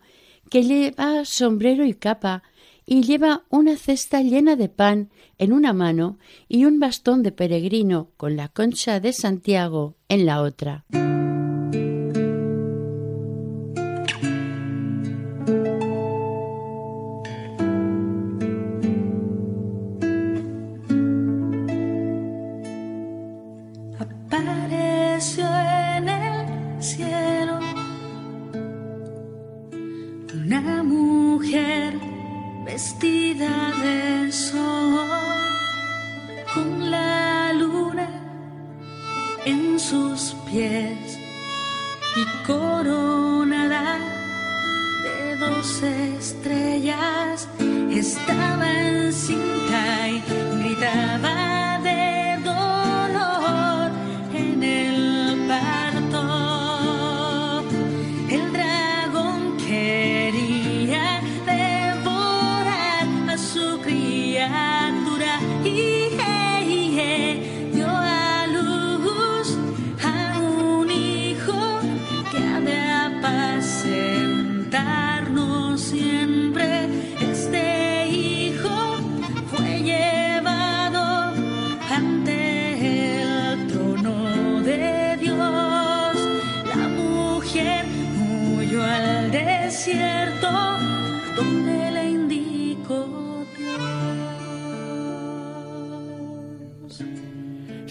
que 0.50 0.62
lleva 0.62 1.24
sombrero 1.24 1.86
y 1.86 1.94
capa 1.94 2.42
y 2.84 3.00
lleva 3.00 3.44
una 3.48 3.78
cesta 3.78 4.20
llena 4.20 4.56
de 4.56 4.68
pan 4.68 5.08
en 5.38 5.54
una 5.54 5.72
mano 5.72 6.18
y 6.48 6.66
un 6.66 6.80
bastón 6.80 7.22
de 7.22 7.32
peregrino 7.32 8.10
con 8.18 8.36
la 8.36 8.48
concha 8.48 9.00
de 9.00 9.14
Santiago 9.14 9.96
en 10.10 10.26
la 10.26 10.42
otra. 10.42 10.84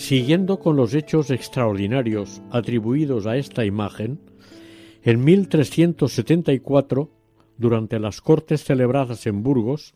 Siguiendo 0.10 0.58
con 0.58 0.76
los 0.76 0.96
hechos 0.96 1.30
extraordinarios 1.30 2.42
atribuidos 2.50 3.28
a 3.28 3.38
esta 3.38 3.64
imagen, 3.64 4.20
en 5.04 5.24
1374, 5.24 7.12
durante 7.58 8.00
las 8.00 8.20
cortes 8.20 8.64
celebradas 8.64 9.28
en 9.28 9.44
Burgos, 9.44 9.94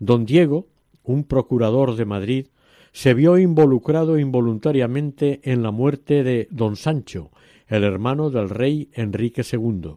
don 0.00 0.26
Diego, 0.26 0.66
un 1.04 1.22
procurador 1.22 1.94
de 1.94 2.04
Madrid, 2.04 2.46
se 2.90 3.14
vio 3.14 3.38
involucrado 3.38 4.18
involuntariamente 4.18 5.38
en 5.44 5.62
la 5.62 5.70
muerte 5.70 6.24
de 6.24 6.48
don 6.50 6.74
Sancho, 6.74 7.30
el 7.68 7.84
hermano 7.84 8.30
del 8.30 8.50
rey 8.50 8.90
Enrique 8.94 9.42
II. 9.48 9.92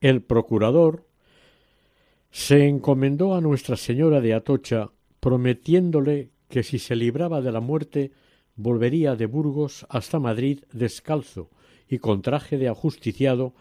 El 0.00 0.20
procurador 0.22 1.06
se 2.32 2.66
encomendó 2.66 3.36
a 3.36 3.40
Nuestra 3.40 3.76
Señora 3.76 4.20
de 4.20 4.34
Atocha, 4.34 4.90
prometiéndole 5.20 6.30
que 6.48 6.62
si 6.62 6.78
se 6.78 6.96
libraba 6.96 7.40
de 7.40 7.52
la 7.52 7.60
muerte 7.60 8.12
volvería 8.54 9.16
de 9.16 9.26
Burgos 9.26 9.86
hasta 9.88 10.18
Madrid 10.18 10.64
descalzo 10.72 11.50
y 11.88 11.98
con 11.98 12.22
traje 12.22 12.58
de 12.58 12.68
ajusticiado 12.68 13.54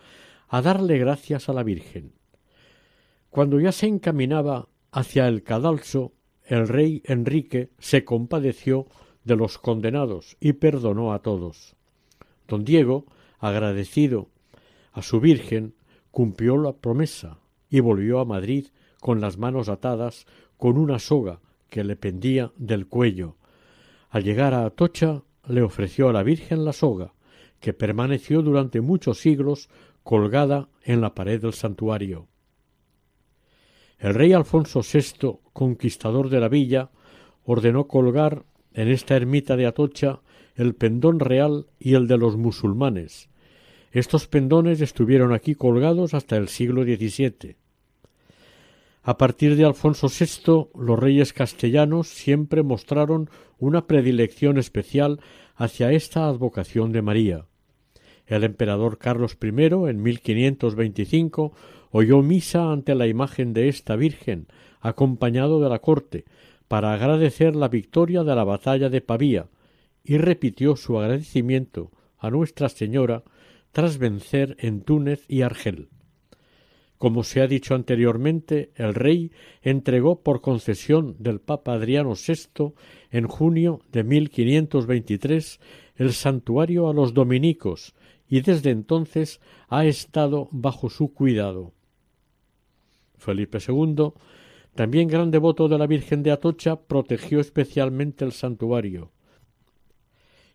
a 0.48 0.62
darle 0.62 0.98
gracias 0.98 1.50
a 1.50 1.54
la 1.54 1.64
Virgen. 1.64 2.14
Cuando 3.30 3.60
ya 3.60 3.72
se 3.72 3.88
encaminaba 3.88 4.70
hacia 4.92 5.28
el 5.28 5.44
cadalso, 5.44 6.14
el 6.46 6.68
rey 6.68 7.02
Enrique 7.06 7.70
se 7.80 8.06
compadeció 8.06 8.88
de 9.24 9.36
los 9.36 9.58
condenados 9.58 10.38
y 10.40 10.54
perdonó 10.54 11.14
a 11.14 11.20
todos. 11.20 11.76
Don 12.48 12.64
Diego, 12.64 13.06
agradecido 13.40 14.30
a 14.94 15.02
su 15.02 15.20
Virgen, 15.20 15.74
cumplió 16.12 16.58
la 16.58 16.74
promesa 16.74 17.40
y 17.70 17.80
volvió 17.80 18.20
a 18.20 18.26
Madrid 18.26 18.68
con 19.02 19.20
las 19.20 19.38
manos 19.38 19.68
atadas 19.68 20.26
con 20.58 20.78
una 20.78 21.00
soga 21.00 21.42
que 21.76 21.84
le 21.84 21.98
pendía 21.98 22.54
del 22.56 22.88
cuello. 22.88 23.36
Al 24.10 24.24
llegar 24.24 24.54
a 24.54 24.66
Atocha 24.66 25.24
le 25.46 25.62
ofreció 25.62 26.08
a 26.08 26.14
la 26.14 26.24
Virgen 26.24 26.64
la 26.64 26.72
soga, 26.72 27.16
que 27.60 27.74
permaneció 27.74 28.42
durante 28.42 28.80
muchos 28.80 29.20
siglos 29.20 29.68
colgada 30.02 30.70
en 30.84 31.02
la 31.02 31.14
pared 31.14 31.42
del 31.42 31.52
santuario. 31.52 32.30
El 34.00 34.14
rey 34.14 34.32
Alfonso 34.32 34.84
VI, 34.90 35.40
conquistador 35.52 36.30
de 36.30 36.40
la 36.40 36.48
villa, 36.48 36.92
ordenó 37.44 37.90
colgar 37.90 38.46
en 38.74 38.88
esta 38.88 39.18
ermita 39.18 39.58
de 39.58 39.66
Atocha 39.66 40.22
el 40.56 40.76
pendón 40.76 41.20
real 41.20 41.68
y 41.78 41.96
el 41.96 42.08
de 42.08 42.18
los 42.18 42.38
musulmanes. 42.38 43.28
Estos 43.92 44.28
pendones 44.28 44.80
estuvieron 44.80 45.34
aquí 45.34 45.56
colgados 45.56 46.14
hasta 46.14 46.38
el 46.38 46.48
siglo 46.48 46.84
XVII. 46.84 47.58
A 49.08 49.20
partir 49.20 49.56
de 49.56 49.66
Alfonso 49.66 50.08
VI, 50.08 50.70
los 50.74 50.98
reyes 50.98 51.32
castellanos 51.32 52.08
siempre 52.08 52.64
mostraron 52.64 53.30
una 53.60 53.86
predilección 53.86 54.58
especial 54.58 55.20
hacia 55.56 55.92
esta 55.92 56.26
advocación 56.28 56.92
de 56.92 57.04
María. 57.04 57.46
El 58.26 58.44
emperador 58.44 58.98
Carlos 58.98 59.38
I, 59.40 59.50
en 59.90 60.02
1525, 60.02 61.54
oyó 61.92 62.24
misa 62.24 62.72
ante 62.72 62.96
la 62.96 63.06
imagen 63.06 63.54
de 63.54 63.70
esta 63.70 63.96
Virgen, 63.96 64.48
acompañado 64.82 65.62
de 65.62 65.70
la 65.70 65.78
corte, 65.78 66.26
para 66.68 66.92
agradecer 66.92 67.56
la 67.56 67.68
victoria 67.68 68.24
de 68.24 68.36
la 68.36 68.44
batalla 68.44 68.90
de 68.90 69.02
Pavía, 69.02 69.50
y 70.04 70.18
repitió 70.18 70.76
su 70.76 70.98
agradecimiento 70.98 71.92
a 72.18 72.32
Nuestra 72.32 72.70
Señora 72.70 73.22
tras 73.72 74.00
vencer 74.00 74.58
en 74.58 74.82
Túnez 74.82 75.26
y 75.28 75.44
Argel. 75.44 75.90
Como 76.98 77.24
se 77.24 77.42
ha 77.42 77.48
dicho 77.48 77.76
anteriormente, 77.76 78.72
el 78.76 78.94
rey 78.94 79.32
entregó 79.62 80.22
por 80.22 80.42
concesión 80.42 81.16
del 81.20 81.40
Papa 81.40 81.74
Adriano 81.74 82.14
VI 82.14 82.74
en 83.12 83.28
junio 83.28 83.82
de 83.92 84.04
1523 84.04 85.60
el 85.98 86.14
santuario 86.14 86.90
a 86.90 86.94
los 86.94 87.14
dominicos 87.14 87.94
y 88.30 88.42
desde 88.42 88.72
entonces 88.72 89.42
ha 89.68 89.86
estado 89.86 90.48
bajo 90.52 90.90
su 90.90 91.14
cuidado. 91.14 91.74
Felipe 93.18 93.60
II, 93.66 94.12
también 94.74 95.08
gran 95.08 95.32
devoto 95.32 95.68
de 95.68 95.78
la 95.78 95.88
Virgen 95.88 96.24
de 96.24 96.32
Atocha, 96.32 96.76
protegió 96.78 97.40
especialmente 97.40 98.26
el 98.26 98.32
santuario 98.32 99.12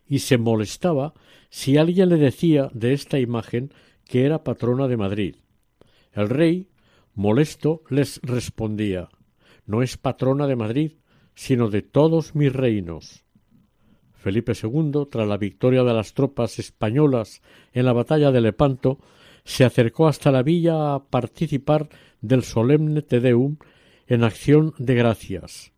y 0.07 0.19
se 0.19 0.37
molestaba 0.37 1.13
si 1.49 1.77
alguien 1.77 2.09
le 2.09 2.17
decía 2.17 2.69
de 2.73 2.93
esta 2.93 3.19
imagen 3.19 3.71
que 4.05 4.25
era 4.25 4.43
patrona 4.43 4.87
de 4.87 4.97
Madrid. 4.97 5.35
El 6.13 6.29
rey, 6.29 6.69
molesto, 7.13 7.83
les 7.89 8.19
respondía 8.23 9.09
No 9.65 9.81
es 9.81 9.97
patrona 9.97 10.47
de 10.47 10.55
Madrid, 10.55 10.91
sino 11.35 11.69
de 11.69 11.81
todos 11.81 12.35
mis 12.35 12.51
reinos. 12.51 13.25
Felipe 14.13 14.53
II, 14.61 15.07
tras 15.09 15.27
la 15.27 15.37
victoria 15.37 15.83
de 15.83 15.93
las 15.93 16.13
tropas 16.13 16.59
españolas 16.59 17.41
en 17.73 17.85
la 17.85 17.93
batalla 17.93 18.31
de 18.31 18.41
Lepanto, 18.41 18.99
se 19.43 19.65
acercó 19.65 20.07
hasta 20.07 20.31
la 20.31 20.43
villa 20.43 20.93
a 20.93 21.05
participar 21.05 21.89
del 22.21 22.43
solemne 22.43 23.01
Te 23.01 23.19
Deum 23.19 23.57
en 24.05 24.23
acción 24.23 24.73
de 24.77 24.93
gracias. 24.93 25.71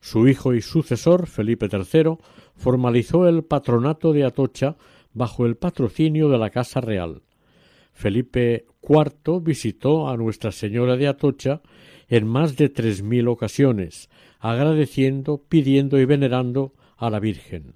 Su 0.00 0.28
hijo 0.28 0.54
y 0.54 0.62
sucesor, 0.62 1.26
Felipe 1.26 1.68
III, 1.72 2.18
formalizó 2.54 3.26
el 3.26 3.42
patronato 3.42 4.12
de 4.12 4.24
Atocha 4.24 4.76
bajo 5.12 5.46
el 5.46 5.56
patrocinio 5.56 6.28
de 6.28 6.38
la 6.38 6.50
Casa 6.50 6.80
Real. 6.80 7.22
Felipe 7.92 8.66
IV 8.88 9.42
visitó 9.42 10.08
a 10.08 10.16
Nuestra 10.16 10.52
Señora 10.52 10.96
de 10.96 11.08
Atocha 11.08 11.60
en 12.08 12.26
más 12.26 12.56
de 12.56 12.68
tres 12.68 13.02
mil 13.02 13.28
ocasiones, 13.28 14.08
agradeciendo, 14.38 15.42
pidiendo 15.48 15.98
y 15.98 16.04
venerando 16.04 16.72
a 16.96 17.10
la 17.10 17.20
Virgen. 17.20 17.74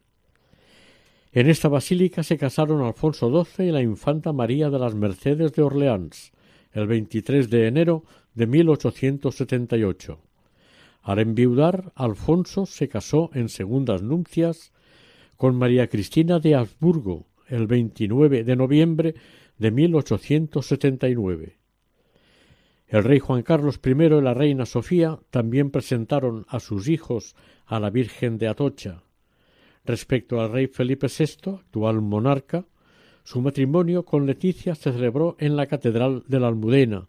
En 1.33 1.49
esta 1.49 1.69
basílica 1.69 2.23
se 2.23 2.39
casaron 2.39 2.83
Alfonso 2.83 3.45
XII 3.45 3.69
y 3.69 3.71
la 3.71 3.83
infanta 3.83 4.33
María 4.33 4.71
de 4.71 4.79
las 4.79 4.95
Mercedes 4.95 5.53
de 5.53 5.63
Orleans, 5.63 6.33
el 6.73 6.87
23 6.87 7.51
de 7.51 7.67
enero 7.67 8.05
de 8.35 8.47
1878. 8.47 10.21
Al 11.03 11.19
enviudar, 11.19 11.93
Alfonso 11.95 12.67
se 12.67 12.89
casó 12.89 13.31
en 13.35 13.49
segundas 13.49 14.03
nupcias 14.03 14.73
con 15.37 15.57
María 15.57 15.89
Cristina 15.89 16.39
de 16.39 16.55
Habsburgo 16.55 17.27
el 17.49 17.67
29 17.67 18.45
de 18.45 18.57
noviembre 18.57 19.15
de 19.61 19.71
1879. 19.71 21.59
El 22.89 23.05
rey 23.05 23.19
Juan 23.19 23.43
Carlos 23.43 23.79
I 23.85 23.91
y 23.91 24.21
la 24.23 24.33
reina 24.33 24.65
Sofía 24.65 25.21
también 25.29 25.71
presentaron 25.71 26.47
a 26.49 26.61
sus 26.61 26.89
hijos 26.89 27.37
a 27.67 27.79
la 27.79 27.91
Virgen 27.91 28.39
de 28.39 28.49
Atocha. 28.49 29.03
Respecto 29.85 30.41
al 30.41 30.51
rey 30.51 30.67
Felipe 30.67 31.09
VI, 31.09 31.57
actual 31.57 32.01
monarca, 32.01 32.65
su 33.23 33.43
matrimonio 33.43 34.07
con 34.07 34.25
Leticia 34.25 34.75
se 34.75 34.93
celebró 34.93 35.37
en 35.39 35.57
la 35.57 35.67
Catedral 35.67 36.25
de 36.27 36.41
la 36.41 36.49
Almudena, 36.49 37.09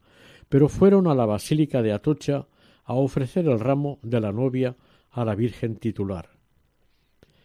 pero 0.50 0.68
fueron 0.68 1.08
a 1.08 1.16
la 1.16 1.26
Basílica 1.26 1.82
de 1.82 1.94
Atocha 1.94 2.48
a 2.84 2.94
ofrecer 2.94 3.48
el 3.48 3.62
ramo 3.62 3.98
de 4.04 4.20
la 4.20 4.34
novia 4.34 4.76
a 5.10 5.24
la 5.24 5.36
Virgen 5.36 5.78
titular. 5.78 6.30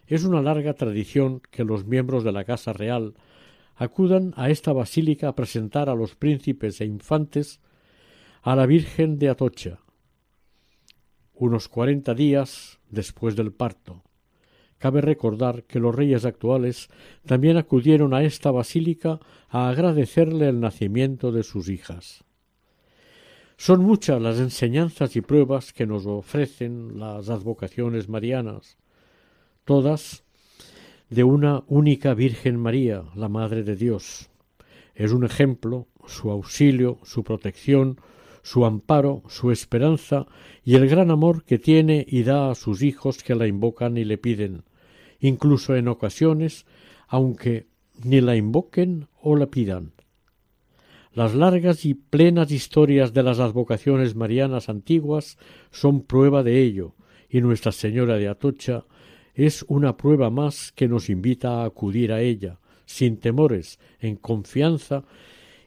Es 0.09 0.25
una 0.25 0.43
larga 0.43 0.75
tradición 0.75 1.43
que 1.53 1.65
los 1.65 1.87
miembros 1.87 2.25
de 2.25 2.33
la 2.33 2.45
Casa 2.45 2.73
Real 2.73 3.15
acudan 3.77 4.33
a 4.37 4.51
esta 4.51 4.73
basílica 4.73 5.29
a 5.29 5.35
presentar 5.37 5.89
a 5.89 5.95
los 5.95 6.17
príncipes 6.17 6.81
e 6.81 6.87
infantes 6.87 7.61
a 8.43 8.57
la 8.57 8.67
Virgen 8.67 9.19
de 9.19 9.29
Atocha, 9.29 9.81
unos 11.35 11.69
cuarenta 11.69 12.15
días 12.15 12.79
después 12.91 13.37
del 13.37 13.53
parto. 13.53 14.03
Cabe 14.79 15.01
recordar 15.01 15.65
que 15.65 15.81
los 15.81 15.95
reyes 15.95 16.25
actuales 16.25 16.89
también 17.25 17.57
acudieron 17.57 18.13
a 18.13 18.23
esta 18.25 18.51
basílica 18.51 19.21
a 19.49 19.69
agradecerle 19.69 20.49
el 20.49 20.61
nacimiento 20.61 21.33
de 21.33 21.43
sus 21.43 21.69
hijas. 21.69 22.25
Son 23.57 23.81
muchas 23.83 24.21
las 24.21 24.39
enseñanzas 24.39 25.17
y 25.17 25.23
pruebas 25.23 25.73
que 25.73 25.87
nos 25.87 26.05
ofrecen 26.05 26.99
las 27.01 27.31
advocaciones 27.31 28.09
marianas, 28.11 28.77
todas 29.65 30.26
de 31.11 31.25
una 31.25 31.63
única 31.69 32.15
Virgen 32.15 32.57
María, 32.57 33.05
la 33.15 33.29
Madre 33.29 33.63
de 33.63 33.77
Dios. 33.77 34.31
Es 34.95 35.13
un 35.13 35.25
ejemplo 35.25 35.87
su 36.07 36.31
auxilio, 36.31 36.99
su 37.05 37.23
protección, 37.23 38.01
su 38.43 38.65
amparo, 38.65 39.23
su 39.29 39.51
esperanza 39.51 40.27
y 40.65 40.75
el 40.75 40.89
gran 40.89 41.11
amor 41.11 41.45
que 41.45 41.59
tiene 41.59 42.05
y 42.09 42.23
da 42.23 42.51
a 42.51 42.55
sus 42.55 42.83
hijos 42.83 43.23
que 43.23 43.35
la 43.35 43.47
invocan 43.47 43.97
y 43.97 44.05
le 44.05 44.19
piden, 44.19 44.65
incluso 45.21 45.77
en 45.77 45.89
ocasiones, 45.89 46.67
aunque 47.09 47.67
ni 48.03 48.21
la 48.21 48.37
invoquen 48.37 49.09
o 49.21 49.37
la 49.37 49.47
pidan. 49.47 49.93
Las 51.13 51.35
largas 51.35 51.85
y 51.87 51.95
plenas 51.95 52.51
historias 52.51 53.13
de 53.15 53.23
las 53.23 53.39
advocaciones 53.39 54.15
marianas 54.15 54.69
antiguas 54.69 55.39
son 55.71 56.03
prueba 56.03 56.43
de 56.43 56.63
ello, 56.63 56.95
y 57.29 57.41
Nuestra 57.41 57.73
Señora 57.73 58.17
de 58.17 58.29
Atocha 58.29 58.85
es 59.37 59.65
una 59.69 59.97
prueba 59.99 60.31
más 60.31 60.73
que 60.73 60.89
nos 60.89 61.11
invita 61.11 61.61
a 61.61 61.67
acudir 61.67 62.11
a 62.11 62.23
ella, 62.23 62.59
sin 62.87 63.19
temores, 63.19 63.79
en 64.01 64.17
confianza, 64.17 65.05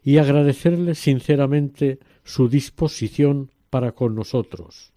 y 0.03 0.17
agradecerle 0.17 0.95
sinceramente 0.95 1.99
su 2.23 2.49
disposición 2.49 3.51
para 3.69 3.91
con 3.91 4.15
nosotros. 4.15 4.91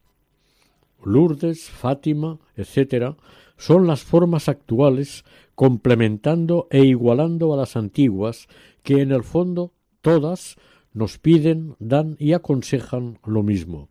Lourdes, 1.04 1.68
Fátima, 1.68 2.38
etc., 2.56 3.14
son 3.58 3.86
las 3.86 4.02
formas 4.02 4.48
actuales 4.48 5.24
complementando 5.54 6.66
e 6.70 6.84
igualando 6.84 7.52
a 7.52 7.56
las 7.58 7.76
antiguas 7.76 8.48
que 8.82 9.02
en 9.02 9.12
el 9.12 9.22
fondo 9.22 9.72
todas 10.00 10.56
nos 10.94 11.18
piden, 11.18 11.76
dan 11.78 12.16
y 12.18 12.32
aconsejan 12.32 13.18
lo 13.24 13.42
mismo. 13.42 13.88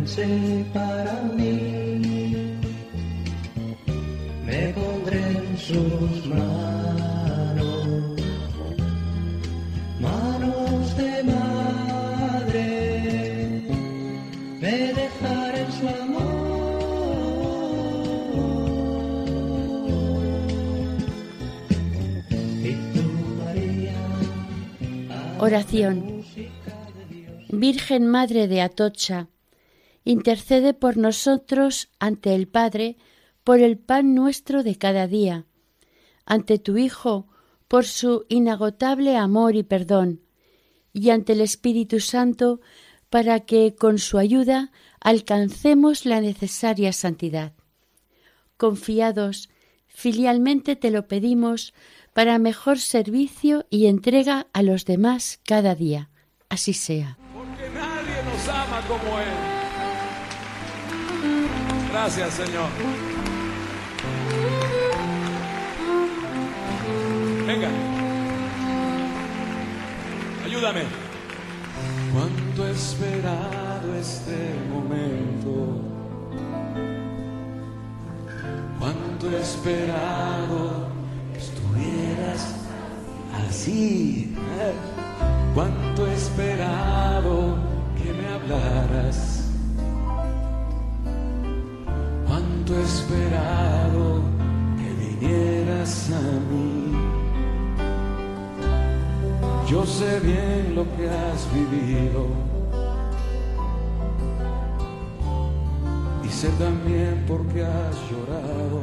Pensé 0.00 0.64
para 0.72 1.20
mí 1.36 2.58
me 4.46 4.72
pondré 4.72 5.20
en 5.20 5.58
sus 5.58 6.26
manos, 6.26 7.86
manos 10.00 10.96
de 10.96 11.22
madre, 11.24 12.62
me 14.60 14.76
dejaré 15.00 15.60
en 15.60 15.72
su 15.72 15.88
amor. 15.88 16.30
Y 22.62 22.72
tú, 22.92 23.04
María, 23.44 23.98
Oración. 25.38 25.94
Virgen 27.52 28.06
Madre 28.06 28.46
de 28.46 28.62
Atocha, 28.62 29.28
intercede 30.04 30.74
por 30.74 30.96
nosotros 30.96 31.90
ante 31.98 32.34
el 32.34 32.48
Padre 32.48 32.96
por 33.44 33.60
el 33.60 33.78
pan 33.78 34.14
nuestro 34.14 34.62
de 34.62 34.76
cada 34.76 35.06
día, 35.06 35.46
ante 36.24 36.58
tu 36.58 36.76
Hijo 36.76 37.28
por 37.68 37.84
su 37.84 38.26
inagotable 38.28 39.16
amor 39.16 39.56
y 39.56 39.62
perdón, 39.62 40.22
y 40.92 41.10
ante 41.10 41.32
el 41.34 41.40
Espíritu 41.40 42.00
Santo 42.00 42.60
para 43.10 43.40
que 43.40 43.74
con 43.74 43.98
su 43.98 44.18
ayuda 44.18 44.72
alcancemos 45.00 46.04
la 46.04 46.20
necesaria 46.20 46.92
santidad. 46.92 47.52
Confiados, 48.56 49.48
filialmente 49.86 50.76
te 50.76 50.90
lo 50.90 51.08
pedimos 51.08 51.74
para 52.12 52.38
mejor 52.38 52.78
servicio 52.78 53.66
y 53.70 53.86
entrega 53.86 54.46
a 54.52 54.62
los 54.62 54.84
demás 54.84 55.40
cada 55.44 55.74
día. 55.74 56.10
Así 56.48 56.72
sea. 56.72 57.16
Porque 57.32 57.70
nadie 57.70 58.22
nos 58.24 58.48
ama 58.48 58.82
como 58.86 59.18
Él. 59.18 59.39
Gracias, 62.02 62.32
Señor. 62.32 62.70
Venga. 67.46 67.68
Ayúdame. 70.46 70.80
Cuánto 72.14 72.66
he 72.66 72.70
esperado 72.70 73.94
este 74.00 74.54
momento. 74.72 75.82
Cuánto 78.78 79.30
he 79.30 79.40
esperado 79.42 80.88
que 81.34 81.38
estuvieras 81.38 82.54
así. 83.46 84.34
¿eh? 84.58 84.72
Cuánto 85.54 86.06
he 86.06 86.14
esperado 86.14 87.58
que 88.02 88.10
me 88.14 88.26
hablaras. 88.26 89.39
He 92.72 92.82
esperado 92.82 94.22
que 94.78 95.26
vinieras 95.26 96.10
a 96.12 96.20
mí. 96.48 96.92
Yo 99.68 99.84
sé 99.84 100.20
bien 100.20 100.76
lo 100.76 100.84
que 100.96 101.08
has 101.08 101.48
vivido. 101.52 102.26
Y 106.24 106.28
sé 106.28 106.48
también 106.58 107.24
por 107.26 107.44
qué 107.48 107.64
has 107.64 107.96
llorado. 108.08 108.80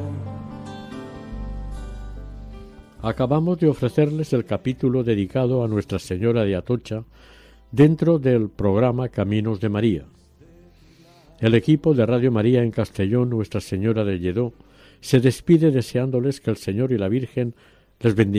Acabamos 3.01 3.57
de 3.59 3.69
ofrecerles 3.69 4.33
el 4.33 4.43
capítulo 4.43 5.03
dedicado 5.05 5.63
a 5.63 5.69
Nuestra 5.69 5.97
Señora 5.97 6.43
de 6.43 6.57
Atocha 6.57 7.05
dentro 7.71 8.19
del 8.19 8.49
programa 8.49 9.07
Caminos 9.07 9.61
de 9.61 9.69
María. 9.69 10.05
El 11.39 11.53
equipo 11.53 11.93
de 11.93 12.03
Radio 12.03 12.31
María 12.31 12.63
en 12.63 12.71
Castellón, 12.71 13.29
Nuestra 13.29 13.61
Señora 13.61 14.03
de 14.03 14.17
Lledó, 14.17 14.53
se 15.01 15.19
despide 15.19 15.69
deseándoles 15.69 16.41
que 16.41 16.49
el 16.49 16.57
Señor 16.57 16.91
y 16.91 16.97
la 16.97 17.09
Virgen 17.09 17.53
les 17.99 18.15
bendiga. 18.15 18.35